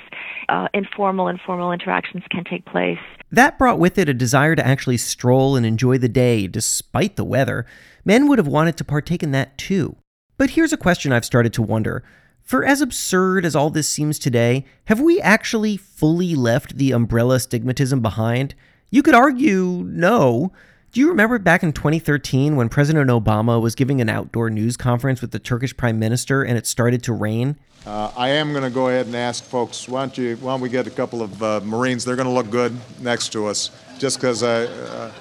uh, 0.50 0.68
informal 0.74 1.28
and 1.28 1.40
formal 1.46 1.72
interactions 1.72 2.24
can 2.30 2.44
take 2.44 2.66
place. 2.66 3.00
That 3.32 3.58
brought 3.58 3.80
with 3.80 3.98
it 3.98 4.08
a 4.08 4.14
desire 4.14 4.56
to 4.56 4.66
actually 4.66 4.98
stroll 4.98 5.56
and 5.56 5.66
enjoy 5.66 5.98
the 5.98 6.10
day 6.10 6.48
despite 6.48 7.16
the 7.16 7.26
weather. 7.26 7.66
Men 8.06 8.28
would 8.28 8.38
have 8.38 8.48
wanted 8.48 8.78
to 8.78 8.86
partake 8.86 9.24
in 9.24 9.32
that 9.32 9.58
too. 9.58 9.98
But 10.38 10.52
here's 10.52 10.74
a 10.74 10.78
question 10.78 11.12
I've 11.12 11.26
started 11.26 11.54
to 11.54 11.62
wonder. 11.62 12.04
For 12.46 12.64
as 12.64 12.80
absurd 12.80 13.44
as 13.44 13.56
all 13.56 13.72
this 13.72 13.90
seems 13.90 14.20
today, 14.20 14.66
have 14.86 15.02
we 15.02 15.20
actually 15.20 15.78
fully 15.78 16.36
left 16.36 16.78
the 16.78 16.92
umbrella 16.92 17.38
stigmatism 17.38 18.04
behind? 18.04 18.54
You 18.92 19.02
could 19.02 19.16
argue 19.16 19.84
no. 19.88 20.52
Do 20.92 21.00
you 21.00 21.10
remember 21.10 21.40
back 21.40 21.64
in 21.64 21.74
2013 21.74 22.56
when 22.56 22.70
President 22.70 23.10
Obama 23.10 23.60
was 23.60 23.74
giving 23.74 24.00
an 24.00 24.10
outdoor 24.10 24.52
news 24.52 24.78
conference 24.78 25.22
with 25.22 25.32
the 25.32 25.40
Turkish 25.40 25.76
Prime 25.76 25.98
Minister 25.98 26.44
and 26.44 26.56
it 26.56 26.68
started 26.68 27.02
to 27.04 27.14
rain? 27.14 27.58
Uh, 27.84 28.12
I 28.16 28.30
am 28.30 28.52
going 28.52 28.64
to 28.64 28.70
go 28.70 28.90
ahead 28.90 29.08
and 29.08 29.16
ask 29.16 29.44
folks, 29.44 29.90
why 29.90 30.02
don't, 30.02 30.16
you, 30.16 30.36
why 30.36 30.54
don't 30.54 30.62
we 30.62 30.70
get 30.70 30.86
a 30.86 30.92
couple 30.92 31.24
of 31.24 31.42
uh, 31.42 31.62
Marines? 31.64 32.06
They're 32.06 32.16
going 32.16 32.28
to 32.28 32.34
look 32.34 32.52
good 32.52 32.78
next 33.02 33.30
to 33.30 33.48
us, 33.48 33.72
just 33.98 34.18
because 34.18 34.44
I, 34.44 34.66
uh, 34.66 35.12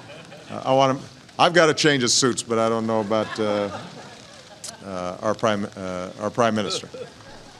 I 0.63 0.73
want 0.73 1.01
to. 1.01 1.07
I've 1.39 1.55
got 1.55 1.65
to 1.65 1.73
change 1.73 2.03
his 2.03 2.13
suits, 2.13 2.43
but 2.43 2.59
I 2.59 2.69
don't 2.69 2.85
know 2.85 3.01
about 3.01 3.39
uh, 4.85 5.17
our 5.21 5.33
prime 5.33 5.67
uh, 5.75 6.11
our 6.19 6.29
prime 6.29 6.55
minister. 6.55 6.87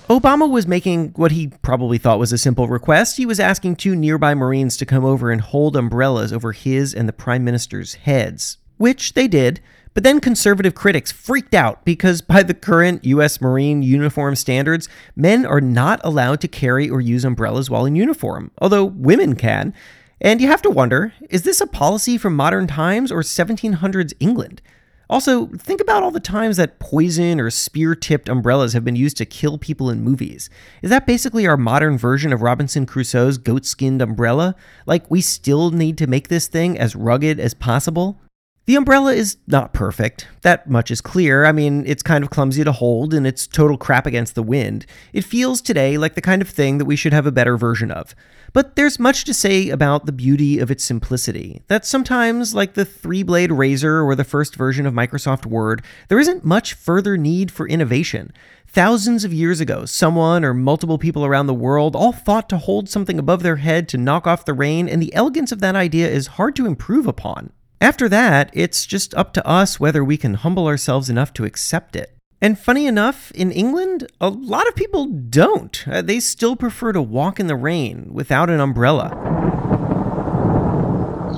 Obama 0.10 0.48
was 0.48 0.68
making 0.68 1.14
what 1.16 1.32
he 1.32 1.48
probably 1.64 1.98
thought 1.98 2.20
was 2.20 2.32
a 2.32 2.38
simple 2.38 2.68
request. 2.68 3.18
He 3.18 3.26
was 3.26 3.40
asking 3.40 3.78
two 3.78 3.96
nearby 3.96 4.36
Marines 4.36 4.78
to 4.78 4.86
come 4.86 5.04
over 5.04 5.32
and 5.32 5.42
hold 5.42 5.76
umbrellas 5.76 6.32
over 6.32 6.52
his 6.52 6.94
and 6.94 7.10
the 7.10 7.14
Prime 7.14 7.44
Minister's 7.44 7.96
heads, 7.96 8.60
which 8.78 9.14
they 9.14 9.28
did. 9.28 9.62
But 9.96 10.04
then 10.04 10.20
conservative 10.20 10.76
critics 10.76 11.12
freaked 11.12 11.56
out 11.56 11.86
because, 11.86 12.22
by 12.22 12.44
the 12.44 12.54
current 12.54 13.04
U.S. 13.06 13.42
Marine 13.42 13.82
uniform 13.82 14.36
standards, 14.36 14.90
men 15.16 15.46
are 15.46 15.62
not 15.62 16.02
allowed 16.04 16.42
to 16.42 16.50
carry 16.50 16.88
or 16.90 17.00
use 17.00 17.26
umbrellas 17.26 17.70
while 17.70 17.86
in 17.86 17.96
uniform, 17.96 18.52
although 18.60 18.84
women 18.84 19.36
can. 19.36 19.74
And 20.22 20.40
you 20.42 20.48
have 20.48 20.62
to 20.64 20.70
wonder 20.70 21.14
is 21.30 21.44
this 21.44 21.62
a 21.62 21.68
policy 21.68 22.18
from 22.18 22.36
modern 22.36 22.68
times 22.68 23.12
or 23.12 23.22
1700s 23.22 24.14
England? 24.20 24.62
Also, 25.10 25.48
think 25.48 25.82
about 25.82 26.04
all 26.04 26.12
the 26.12 26.20
times 26.20 26.58
that 26.58 26.80
poison 26.80 27.40
or 27.40 27.50
spear 27.50 27.96
tipped 27.96 28.28
umbrellas 28.28 28.74
have 28.74 28.84
been 28.84 28.96
used 28.96 29.18
to 29.18 29.26
kill 29.26 29.58
people 29.58 29.90
in 29.90 30.02
movies. 30.02 30.50
Is 30.82 30.90
that 30.90 31.06
basically 31.06 31.46
our 31.46 31.58
modern 31.58 31.98
version 31.98 32.34
of 32.34 32.42
Robinson 32.42 32.86
Crusoe's 32.86 33.38
goat 33.38 33.66
skinned 33.66 34.02
umbrella? 34.02 34.56
Like, 34.86 35.10
we 35.12 35.22
still 35.22 35.72
need 35.72 35.98
to 36.00 36.08
make 36.08 36.28
this 36.28 36.48
thing 36.48 36.78
as 36.78 36.96
rugged 36.96 37.40
as 37.40 37.54
possible? 37.54 38.20
The 38.66 38.76
umbrella 38.76 39.14
is 39.14 39.38
not 39.46 39.74
perfect. 39.74 40.28
That 40.42 40.68
much 40.68 40.90
is 40.90 41.00
clear. 41.00 41.46
I 41.46 41.52
mean, 41.52 41.86
it's 41.86 42.02
kind 42.02 42.24
of 42.24 42.32
clumsy 42.32 42.64
to 42.64 42.72
hold 42.72 43.14
and 43.14 43.28
it's 43.28 43.46
total 43.46 43.78
crap 43.78 44.08
against 44.08 44.34
the 44.34 44.42
wind. 44.42 44.88
It 45.14 45.24
feels 45.24 45.62
today 45.62 46.00
like 46.00 46.16
the 46.16 46.22
kind 46.22 46.42
of 46.42 46.50
thing 46.50 46.80
that 46.80 46.86
we 46.86 46.96
should 46.96 47.14
have 47.14 47.28
a 47.28 47.32
better 47.32 47.58
version 47.58 47.92
of. 47.92 48.16
But 48.54 48.76
there's 48.76 48.98
much 48.98 49.24
to 49.26 49.36
say 49.36 49.70
about 49.70 50.08
the 50.08 50.12
beauty 50.12 50.58
of 50.58 50.72
its 50.72 50.84
simplicity. 50.84 51.62
That 51.68 51.86
sometimes, 51.86 52.56
like 52.56 52.74
the 52.74 52.86
three 52.86 53.22
blade 53.22 53.52
razor 53.52 54.02
or 54.02 54.16
the 54.16 54.24
first 54.24 54.56
version 54.56 54.88
of 54.88 54.96
Microsoft 54.96 55.46
Word, 55.46 55.84
there 56.08 56.20
isn't 56.20 56.44
much 56.44 56.74
further 56.74 57.18
need 57.18 57.52
for 57.52 57.68
innovation. 57.68 58.32
Thousands 58.66 59.24
of 59.24 59.34
years 59.34 59.60
ago, 59.60 59.86
someone 59.86 60.44
or 60.44 60.56
multiple 60.56 60.98
people 60.98 61.24
around 61.24 61.46
the 61.46 61.54
world 61.54 61.96
all 61.96 62.14
thought 62.14 62.50
to 62.50 62.58
hold 62.58 62.90
something 62.90 63.20
above 63.20 63.44
their 63.44 63.58
head 63.58 63.88
to 63.90 63.98
knock 63.98 64.26
off 64.26 64.46
the 64.46 64.54
rain, 64.54 64.90
and 64.90 65.02
the 65.02 65.14
elegance 65.14 65.52
of 65.52 65.60
that 65.60 65.76
idea 65.76 66.10
is 66.10 66.28
hard 66.28 66.56
to 66.56 66.66
improve 66.66 67.06
upon. 67.06 67.52
After 67.82 68.08
that, 68.08 68.50
it's 68.54 68.86
just 68.86 69.14
up 69.16 69.34
to 69.34 69.46
us 69.46 69.80
whether 69.80 70.04
we 70.04 70.18
can 70.18 70.36
humble 70.36 70.68
ourselves 70.68 71.10
enough 71.10 71.34
to 71.34 71.44
accept 71.44 71.96
it. 71.96 72.16
And 72.42 72.58
funny 72.58 72.88
enough, 72.88 73.32
in 73.32 73.52
England, 73.52 74.08
a 74.22 74.30
lot 74.30 74.68
of 74.68 74.76
people 74.76 75.08
don't. 75.08 75.86
Uh, 75.88 76.02
they 76.02 76.20
still 76.20 76.56
prefer 76.56 76.94
to 76.94 77.02
walk 77.02 77.40
in 77.40 77.48
the 77.48 77.56
rain 77.56 78.10
without 78.12 78.50
an 78.50 78.60
umbrella. 78.60 79.10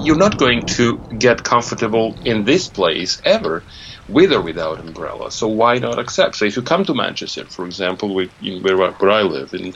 You're 0.04 0.17
not 0.17 0.38
going 0.38 0.65
to 0.78 0.97
get 1.17 1.43
comfortable 1.43 2.15
in 2.23 2.45
this 2.45 2.67
place 2.67 3.19
ever 3.26 3.63
with 4.08 4.32
or 4.32 4.41
without 4.41 4.80
umbrella. 4.80 5.32
So 5.32 5.47
why 5.47 5.80
not 5.80 5.97
accept? 5.97 6.36
So 6.36 6.45
if 6.45 6.56
you 6.56 6.62
come 6.62 6.86
to 6.86 6.93
Manchester, 6.93 7.45
for 7.45 7.65
example, 7.65 8.13
where, 8.13 8.28
where 8.62 9.10
I 9.10 9.23
live, 9.23 9.54
and 9.54 9.76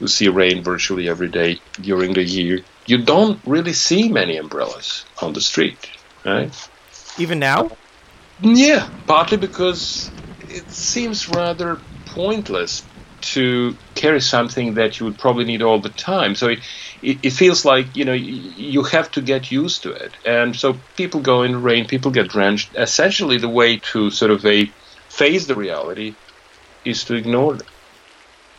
you 0.00 0.08
see 0.08 0.28
rain 0.28 0.62
virtually 0.62 1.08
every 1.08 1.28
day 1.28 1.60
during 1.80 2.12
the 2.12 2.24
year, 2.24 2.60
you 2.86 2.98
don't 2.98 3.40
really 3.46 3.72
see 3.72 4.08
many 4.08 4.36
umbrellas 4.36 5.04
on 5.20 5.32
the 5.32 5.40
street, 5.40 5.90
right? 6.24 6.52
Even 7.18 7.38
now? 7.38 7.70
Yeah, 8.40 8.88
partly 9.06 9.38
because 9.38 10.10
it 10.48 10.70
seems 10.70 11.28
rather 11.28 11.78
pointless 12.06 12.82
to 13.20 13.76
carry 13.94 14.20
something 14.20 14.74
that 14.74 14.98
you 14.98 15.06
would 15.06 15.18
probably 15.18 15.44
need 15.44 15.62
all 15.62 15.78
the 15.78 15.90
time. 15.90 16.34
So 16.34 16.48
it, 16.48 16.58
it, 17.02 17.18
it, 17.22 17.32
feels 17.32 17.64
like 17.64 17.94
you 17.96 18.04
know 18.04 18.12
you 18.12 18.82
have 18.82 19.10
to 19.12 19.20
get 19.20 19.50
used 19.50 19.84
to 19.84 19.92
it, 19.92 20.12
and 20.26 20.56
so 20.56 20.76
people 20.96 21.20
go 21.20 21.42
in 21.42 21.52
the 21.52 21.58
rain, 21.58 21.86
people 21.86 22.10
get 22.10 22.28
drenched. 22.28 22.74
Essentially, 22.76 23.38
the 23.38 23.48
way 23.48 23.78
to 23.92 24.10
sort 24.10 24.30
of 24.30 24.44
a 24.44 24.66
face 25.08 25.46
the 25.46 25.54
reality 25.54 26.14
is 26.84 27.04
to 27.04 27.14
ignore 27.14 27.54
it. 27.54 27.62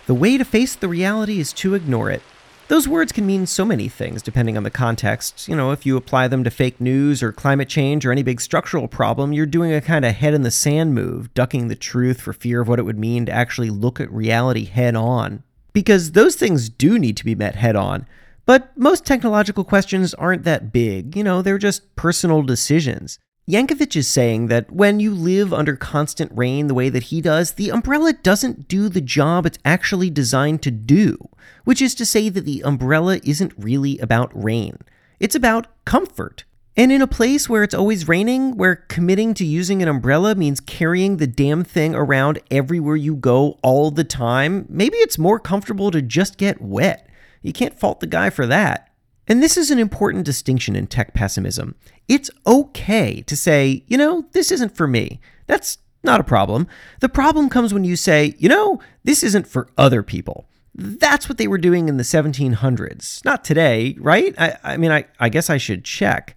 The 0.06 0.14
way 0.14 0.38
to 0.38 0.46
face 0.46 0.76
the 0.76 0.88
reality 0.88 1.40
is 1.40 1.54
to 1.54 1.76
ignore 1.76 2.10
it. 2.10 2.22
Those 2.70 2.88
words 2.88 3.12
can 3.12 3.26
mean 3.26 3.46
so 3.46 3.66
many 3.66 3.90
things 3.90 4.22
depending 4.22 4.56
on 4.56 4.64
the 4.64 4.70
context. 4.72 5.48
You 5.48 5.56
know, 5.56 5.72
if 5.72 5.86
you 5.86 5.98
apply 5.98 6.30
them 6.30 6.44
to 6.46 6.50
fake 6.50 6.80
news 6.80 7.22
or 7.22 7.32
climate 7.32 7.68
change 7.68 8.06
or 8.06 8.12
any 8.12 8.24
big 8.24 8.40
structural 8.40 8.88
problem, 8.88 9.34
you're 9.34 9.46
doing 9.46 9.74
a 9.74 9.82
kind 9.82 10.06
of 10.06 10.16
head 10.16 10.34
in 10.34 10.44
the 10.44 10.52
sand 10.52 10.96
move, 10.96 11.34
ducking 11.34 11.68
the 11.68 11.76
truth 11.76 12.22
for 12.22 12.32
fear 12.32 12.62
of 12.62 12.68
what 12.68 12.80
it 12.80 12.84
would 12.84 12.98
mean 12.98 13.26
to 13.26 13.32
actually 13.32 13.70
look 13.70 14.00
at 14.00 14.12
reality 14.12 14.66
head 14.66 14.96
on. 14.96 15.44
Because 15.74 16.14
those 16.14 16.36
things 16.36 16.70
do 16.70 16.98
need 16.98 17.18
to 17.18 17.26
be 17.26 17.36
met 17.36 17.56
head 17.56 17.76
on. 17.76 18.08
But 18.46 18.76
most 18.78 19.06
technological 19.06 19.64
questions 19.64 20.14
aren't 20.14 20.44
that 20.44 20.74
big, 20.74 21.16
you 21.16 21.24
know, 21.24 21.42
they're 21.42 21.58
just 21.58 21.96
personal 21.96 22.44
decisions. 22.44 23.20
Jankovic 23.50 23.98
is 23.98 24.08
saying 24.08 24.48
that 24.48 24.72
when 24.72 25.02
you 25.02 25.14
live 25.14 25.54
under 25.54 25.76
constant 25.76 26.32
rain 26.34 26.68
the 26.68 26.74
way 26.74 26.88
that 26.88 27.04
he 27.04 27.20
does, 27.20 27.52
the 27.52 27.72
umbrella 27.72 28.14
doesn't 28.14 28.70
do 28.70 28.88
the 28.88 29.02
job 29.02 29.46
it's 29.46 29.58
actually 29.66 30.10
designed 30.10 30.62
to 30.62 30.72
do, 30.72 31.18
which 31.66 31.82
is 31.82 31.94
to 31.96 32.06
say 32.06 32.30
that 32.30 32.46
the 32.46 32.64
umbrella 32.64 33.20
isn't 33.26 33.52
really 33.58 34.00
about 34.00 34.32
rain. 34.34 34.78
It's 35.20 35.36
about 35.36 35.68
comfort. 35.84 36.46
And 36.78 36.90
in 36.90 37.02
a 37.02 37.08
place 37.08 37.50
where 37.50 37.64
it's 37.64 37.74
always 37.74 38.08
raining, 38.08 38.56
where 38.56 38.78
committing 38.78 39.34
to 39.34 39.46
using 39.46 39.82
an 39.82 39.90
umbrella 39.90 40.36
means 40.36 40.62
carrying 40.62 41.18
the 41.18 41.28
damn 41.28 41.66
thing 41.66 41.94
around 41.94 42.40
everywhere 42.50 42.96
you 42.96 43.14
go 43.14 43.60
all 43.62 43.92
the 43.92 44.06
time, 44.06 44.66
maybe 44.70 44.96
it's 44.98 45.18
more 45.18 45.38
comfortable 45.38 45.92
to 45.92 46.02
just 46.02 46.38
get 46.38 46.62
wet. 46.62 47.10
You 47.42 47.52
can't 47.52 47.78
fault 47.78 48.00
the 48.00 48.08
guy 48.08 48.30
for 48.30 48.48
that. 48.48 48.90
And 49.28 49.42
this 49.42 49.58
is 49.58 49.72
an 49.72 49.80
important 49.80 50.26
distinction 50.26 50.76
in 50.76 50.88
tech 50.88 51.14
pessimism. 51.14 51.76
It's 52.08 52.30
okay 52.46 53.22
to 53.22 53.38
say, 53.38 53.84
you 53.88 53.98
know, 53.98 54.26
this 54.34 54.52
isn't 54.52 54.76
for 54.76 54.88
me. 54.88 55.22
That's 55.48 55.78
not 56.04 56.20
a 56.20 56.24
problem. 56.24 56.68
The 57.00 57.10
problem 57.10 57.50
comes 57.50 57.74
when 57.74 57.86
you 57.86 57.96
say, 57.96 58.36
you 58.38 58.50
know, 58.50 58.82
this 59.04 59.24
isn't 59.24 59.48
for 59.48 59.70
other 59.78 60.04
people. 60.04 60.50
That's 60.76 61.30
what 61.30 61.38
they 61.38 61.48
were 61.48 61.58
doing 61.58 61.88
in 61.88 61.98
the 61.98 62.04
1700s. 62.04 63.24
Not 63.24 63.44
today, 63.44 63.96
right? 64.00 64.34
I, 64.38 64.58
I 64.64 64.78
mean, 64.78 64.92
I, 64.92 65.06
I 65.20 65.30
guess 65.30 65.50
I 65.50 65.58
should 65.58 65.86
check. 65.86 66.36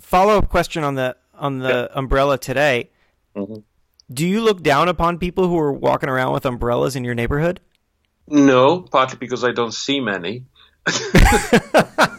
Follow 0.00 0.36
up 0.36 0.48
question 0.48 0.82
on 0.84 0.96
the 0.96 1.16
on 1.34 1.58
the 1.60 1.90
umbrella 1.96 2.36
today. 2.36 2.90
Mhm. 3.36 3.62
Do 4.12 4.26
you 4.26 4.42
look 4.42 4.62
down 4.62 4.88
upon 4.88 5.18
people 5.18 5.46
who 5.48 5.58
are 5.58 5.72
walking 5.72 6.08
around 6.08 6.32
with 6.32 6.44
umbrellas 6.44 6.96
in 6.96 7.04
your 7.04 7.14
neighborhood? 7.14 7.60
No, 8.26 8.80
partly 8.82 9.18
because 9.18 9.44
I 9.44 9.52
don't 9.52 9.72
see 9.72 10.00
many. 10.00 10.44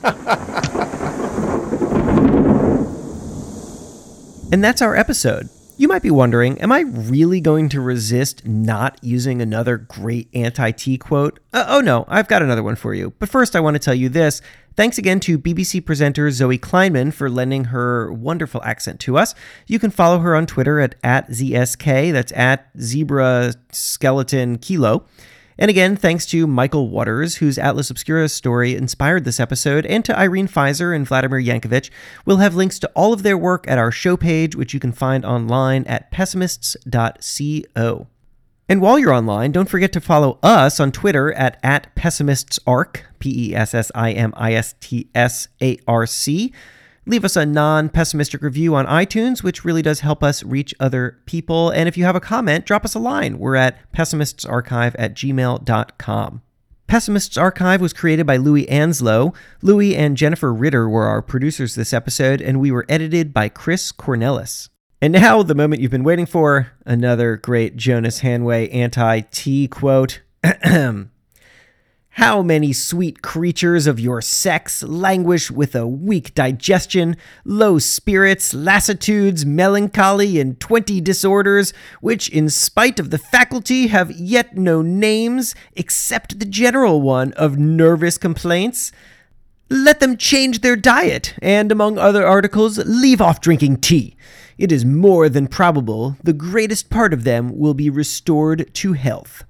And 4.52 4.62
that's 4.62 4.82
our 4.82 4.98
episode. 4.98 5.48
You 5.78 5.88
might 5.88 6.02
be 6.02 6.12
wondering, 6.12 6.60
am 6.60 6.74
I 6.74 6.82
really 6.82 7.40
going 7.40 7.70
to 7.70 7.80
resist 7.80 8.46
not 8.46 9.00
using 9.02 9.42
another 9.42 9.78
great 9.78 10.28
anti 10.34 10.72
tea 10.72 10.98
quote? 10.98 11.40
Uh, 11.54 11.64
oh 11.70 11.80
no, 11.80 12.04
I've 12.10 12.28
got 12.28 12.42
another 12.42 12.62
one 12.62 12.76
for 12.76 12.94
you. 12.94 13.14
But 13.18 13.30
first, 13.30 13.56
I 13.56 13.62
want 13.62 13.76
to 13.76 13.80
tell 13.80 13.96
you 13.96 14.10
this. 14.10 14.42
Thanks 14.76 14.98
again 14.98 15.22
to 15.22 15.40
BBC 15.40 15.86
presenter 15.86 16.30
Zoe 16.32 16.60
Kleinman 16.60 17.14
for 17.14 17.30
lending 17.30 17.66
her 17.66 18.12
wonderful 18.12 18.62
accent 18.64 19.00
to 19.02 19.18
us. 19.18 19.34
You 19.68 19.80
can 19.80 19.90
follow 19.90 20.20
her 20.20 20.36
on 20.36 20.48
Twitter 20.48 20.82
at, 20.82 20.96
at 21.02 21.30
ZSK, 21.30 22.12
that's 22.12 22.34
at 22.34 22.70
Zebra 22.78 23.54
Skeleton 23.72 24.58
Kilo. 24.58 25.06
And 25.62 25.70
again, 25.70 25.96
thanks 25.96 26.26
to 26.26 26.48
Michael 26.48 26.90
Waters, 26.90 27.36
whose 27.36 27.60
Atlas 27.60 27.92
Obscura 27.92 28.28
story 28.30 28.76
inspired 28.76 29.26
this 29.26 29.40
episode, 29.40 29.86
and 29.86 30.04
to 30.06 30.18
Irene 30.18 30.48
Fizer 30.48 30.96
and 30.96 31.06
Vladimir 31.06 31.40
Jankovic. 31.40 31.92
We'll 32.26 32.38
have 32.38 32.56
links 32.56 32.80
to 32.80 32.90
all 32.96 33.14
of 33.14 33.22
their 33.22 33.38
work 33.38 33.68
at 33.68 33.78
our 33.78 33.92
show 33.92 34.18
page, 34.18 34.56
which 34.56 34.74
you 34.74 34.80
can 34.80 34.92
find 34.92 35.24
online 35.24 35.84
at 35.84 36.10
pessimists.co. 36.10 38.08
And 38.68 38.82
while 38.82 38.98
you're 38.98 39.14
online, 39.14 39.52
don't 39.52 39.70
forget 39.70 39.94
to 39.94 40.02
follow 40.02 40.40
us 40.42 40.80
on 40.80 40.92
Twitter 40.92 41.32
at, 41.34 41.60
at 41.62 41.96
pessimistsarc, 41.96 43.02
P 43.20 43.52
E 43.52 43.56
S 43.56 43.76
S 43.76 43.92
I 43.94 44.14
M 44.14 44.34
I 44.36 44.54
S 44.54 44.74
T 44.80 45.10
S 45.14 45.48
A 45.62 45.78
R 45.88 46.08
C. 46.08 46.52
Leave 47.06 47.26
us 47.26 47.36
a 47.36 47.46
non 47.46 47.90
pessimistic 47.90 48.42
review 48.42 48.76
on 48.76 48.86
iTunes, 48.86 49.42
which 49.42 49.66
really 49.66 49.82
does 49.82 50.02
help 50.02 50.24
us 50.24 50.44
reach 50.44 50.74
other 50.80 51.18
people. 51.26 51.70
And 51.72 51.88
if 51.88 51.98
you 51.98 52.06
have 52.06 52.16
a 52.16 52.20
comment, 52.20 52.66
drop 52.66 52.86
us 52.86 52.94
a 52.94 53.00
line. 53.00 53.40
We're 53.40 53.56
at 53.56 53.92
pessimistsarchive 53.92 54.96
at 54.98 55.16
gmail.com. 55.16 56.42
Pessimists 56.88 57.38
Archive 57.38 57.80
was 57.80 57.94
created 57.94 58.28
by 58.28 58.36
Louis 58.36 58.66
Anslow. 58.66 59.34
Louis 59.62 59.96
and 59.96 60.18
Jennifer 60.18 60.54
Ritter 60.54 60.90
were 60.90 61.06
our 61.06 61.22
producers 61.22 61.74
this 61.74 61.94
episode, 61.94 62.42
and 62.42 62.60
we 62.60 62.70
were 62.70 62.86
edited 62.90 63.34
by 63.34 63.48
Chris 63.48 63.94
Cornelis. 63.94 64.68
And 65.02 65.14
now, 65.14 65.42
the 65.42 65.56
moment 65.56 65.82
you've 65.82 65.90
been 65.90 66.04
waiting 66.04 66.26
for 66.26 66.74
another 66.86 67.38
great 67.38 67.78
Jonas 67.78 68.20
Hanway 68.20 68.72
anti 68.76 69.22
tea 69.22 69.68
quote. 69.68 70.22
How 72.16 72.44
many 72.44 72.74
sweet 72.74 73.22
creatures 73.22 73.88
of 73.88 73.98
your 73.98 74.22
sex 74.22 74.84
languish 74.84 75.50
with 75.50 75.74
a 75.76 75.88
weak 75.88 76.36
digestion, 76.36 77.16
low 77.46 77.80
spirits, 77.80 78.54
lassitudes, 78.54 79.46
melancholy, 79.46 80.38
and 80.38 80.60
twenty 80.60 81.00
disorders, 81.00 81.74
which, 82.02 82.28
in 82.28 82.50
spite 82.50 83.00
of 83.00 83.12
the 83.12 83.18
faculty, 83.18 83.88
have 83.88 84.12
yet 84.12 84.58
no 84.58 84.82
names 84.82 85.56
except 85.72 86.38
the 86.40 86.46
general 86.46 87.02
one 87.02 87.32
of 87.34 87.58
nervous 87.58 88.18
complaints? 88.18 88.92
Let 89.70 90.02
them 90.02 90.18
change 90.18 90.60
their 90.60 90.76
diet, 90.76 91.34
and 91.42 91.72
among 91.72 91.98
other 91.98 92.28
articles, 92.28 92.78
leave 92.80 93.22
off 93.22 93.40
drinking 93.40 93.78
tea. 93.78 94.18
It 94.58 94.74
is 94.74 94.84
more 94.84 95.30
than 95.30 95.48
probable 95.48 96.18
the 96.22 96.34
greatest 96.34 96.90
part 96.90 97.14
of 97.14 97.24
them 97.24 97.58
will 97.58 97.74
be 97.74 97.90
restored 97.90 98.70
to 98.76 98.94
health. 98.94 99.46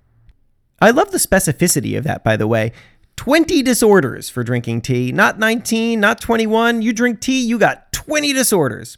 I 0.82 0.90
love 0.90 1.12
the 1.12 1.20
specificity 1.20 1.96
of 1.96 2.04
that, 2.06 2.24
by 2.24 2.36
the 2.36 2.48
way. 2.48 2.72
20 3.18 3.62
disorders 3.62 4.30
for 4.30 4.44
drinking 4.44 4.82
tea, 4.82 5.12
not 5.12 5.38
19, 5.38 6.00
not 6.00 6.20
21. 6.20 6.82
You 6.82 6.92
drink 6.92 7.22
tea, 7.22 7.40
you 7.40 7.60
got 7.60 7.94
20 7.94 8.34
disorders. 8.34 8.98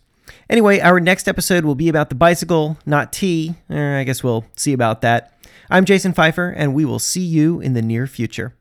Anyway, 0.49 0.79
our 0.79 1.01
next 1.01 1.27
episode 1.27 1.65
will 1.65 1.75
be 1.75 1.89
about 1.89 2.07
the 2.07 2.15
bicycle, 2.15 2.77
not 2.85 3.11
tea. 3.11 3.55
Eh, 3.69 3.99
I 3.99 4.05
guess 4.05 4.23
we'll 4.23 4.45
see 4.55 4.71
about 4.71 5.01
that. 5.01 5.37
I'm 5.69 5.83
Jason 5.83 6.13
Feifer, 6.13 6.53
and 6.55 6.73
we 6.73 6.85
will 6.85 6.99
see 6.99 7.23
you 7.23 7.59
in 7.59 7.73
the 7.73 7.81
near 7.81 8.07
future. 8.07 8.55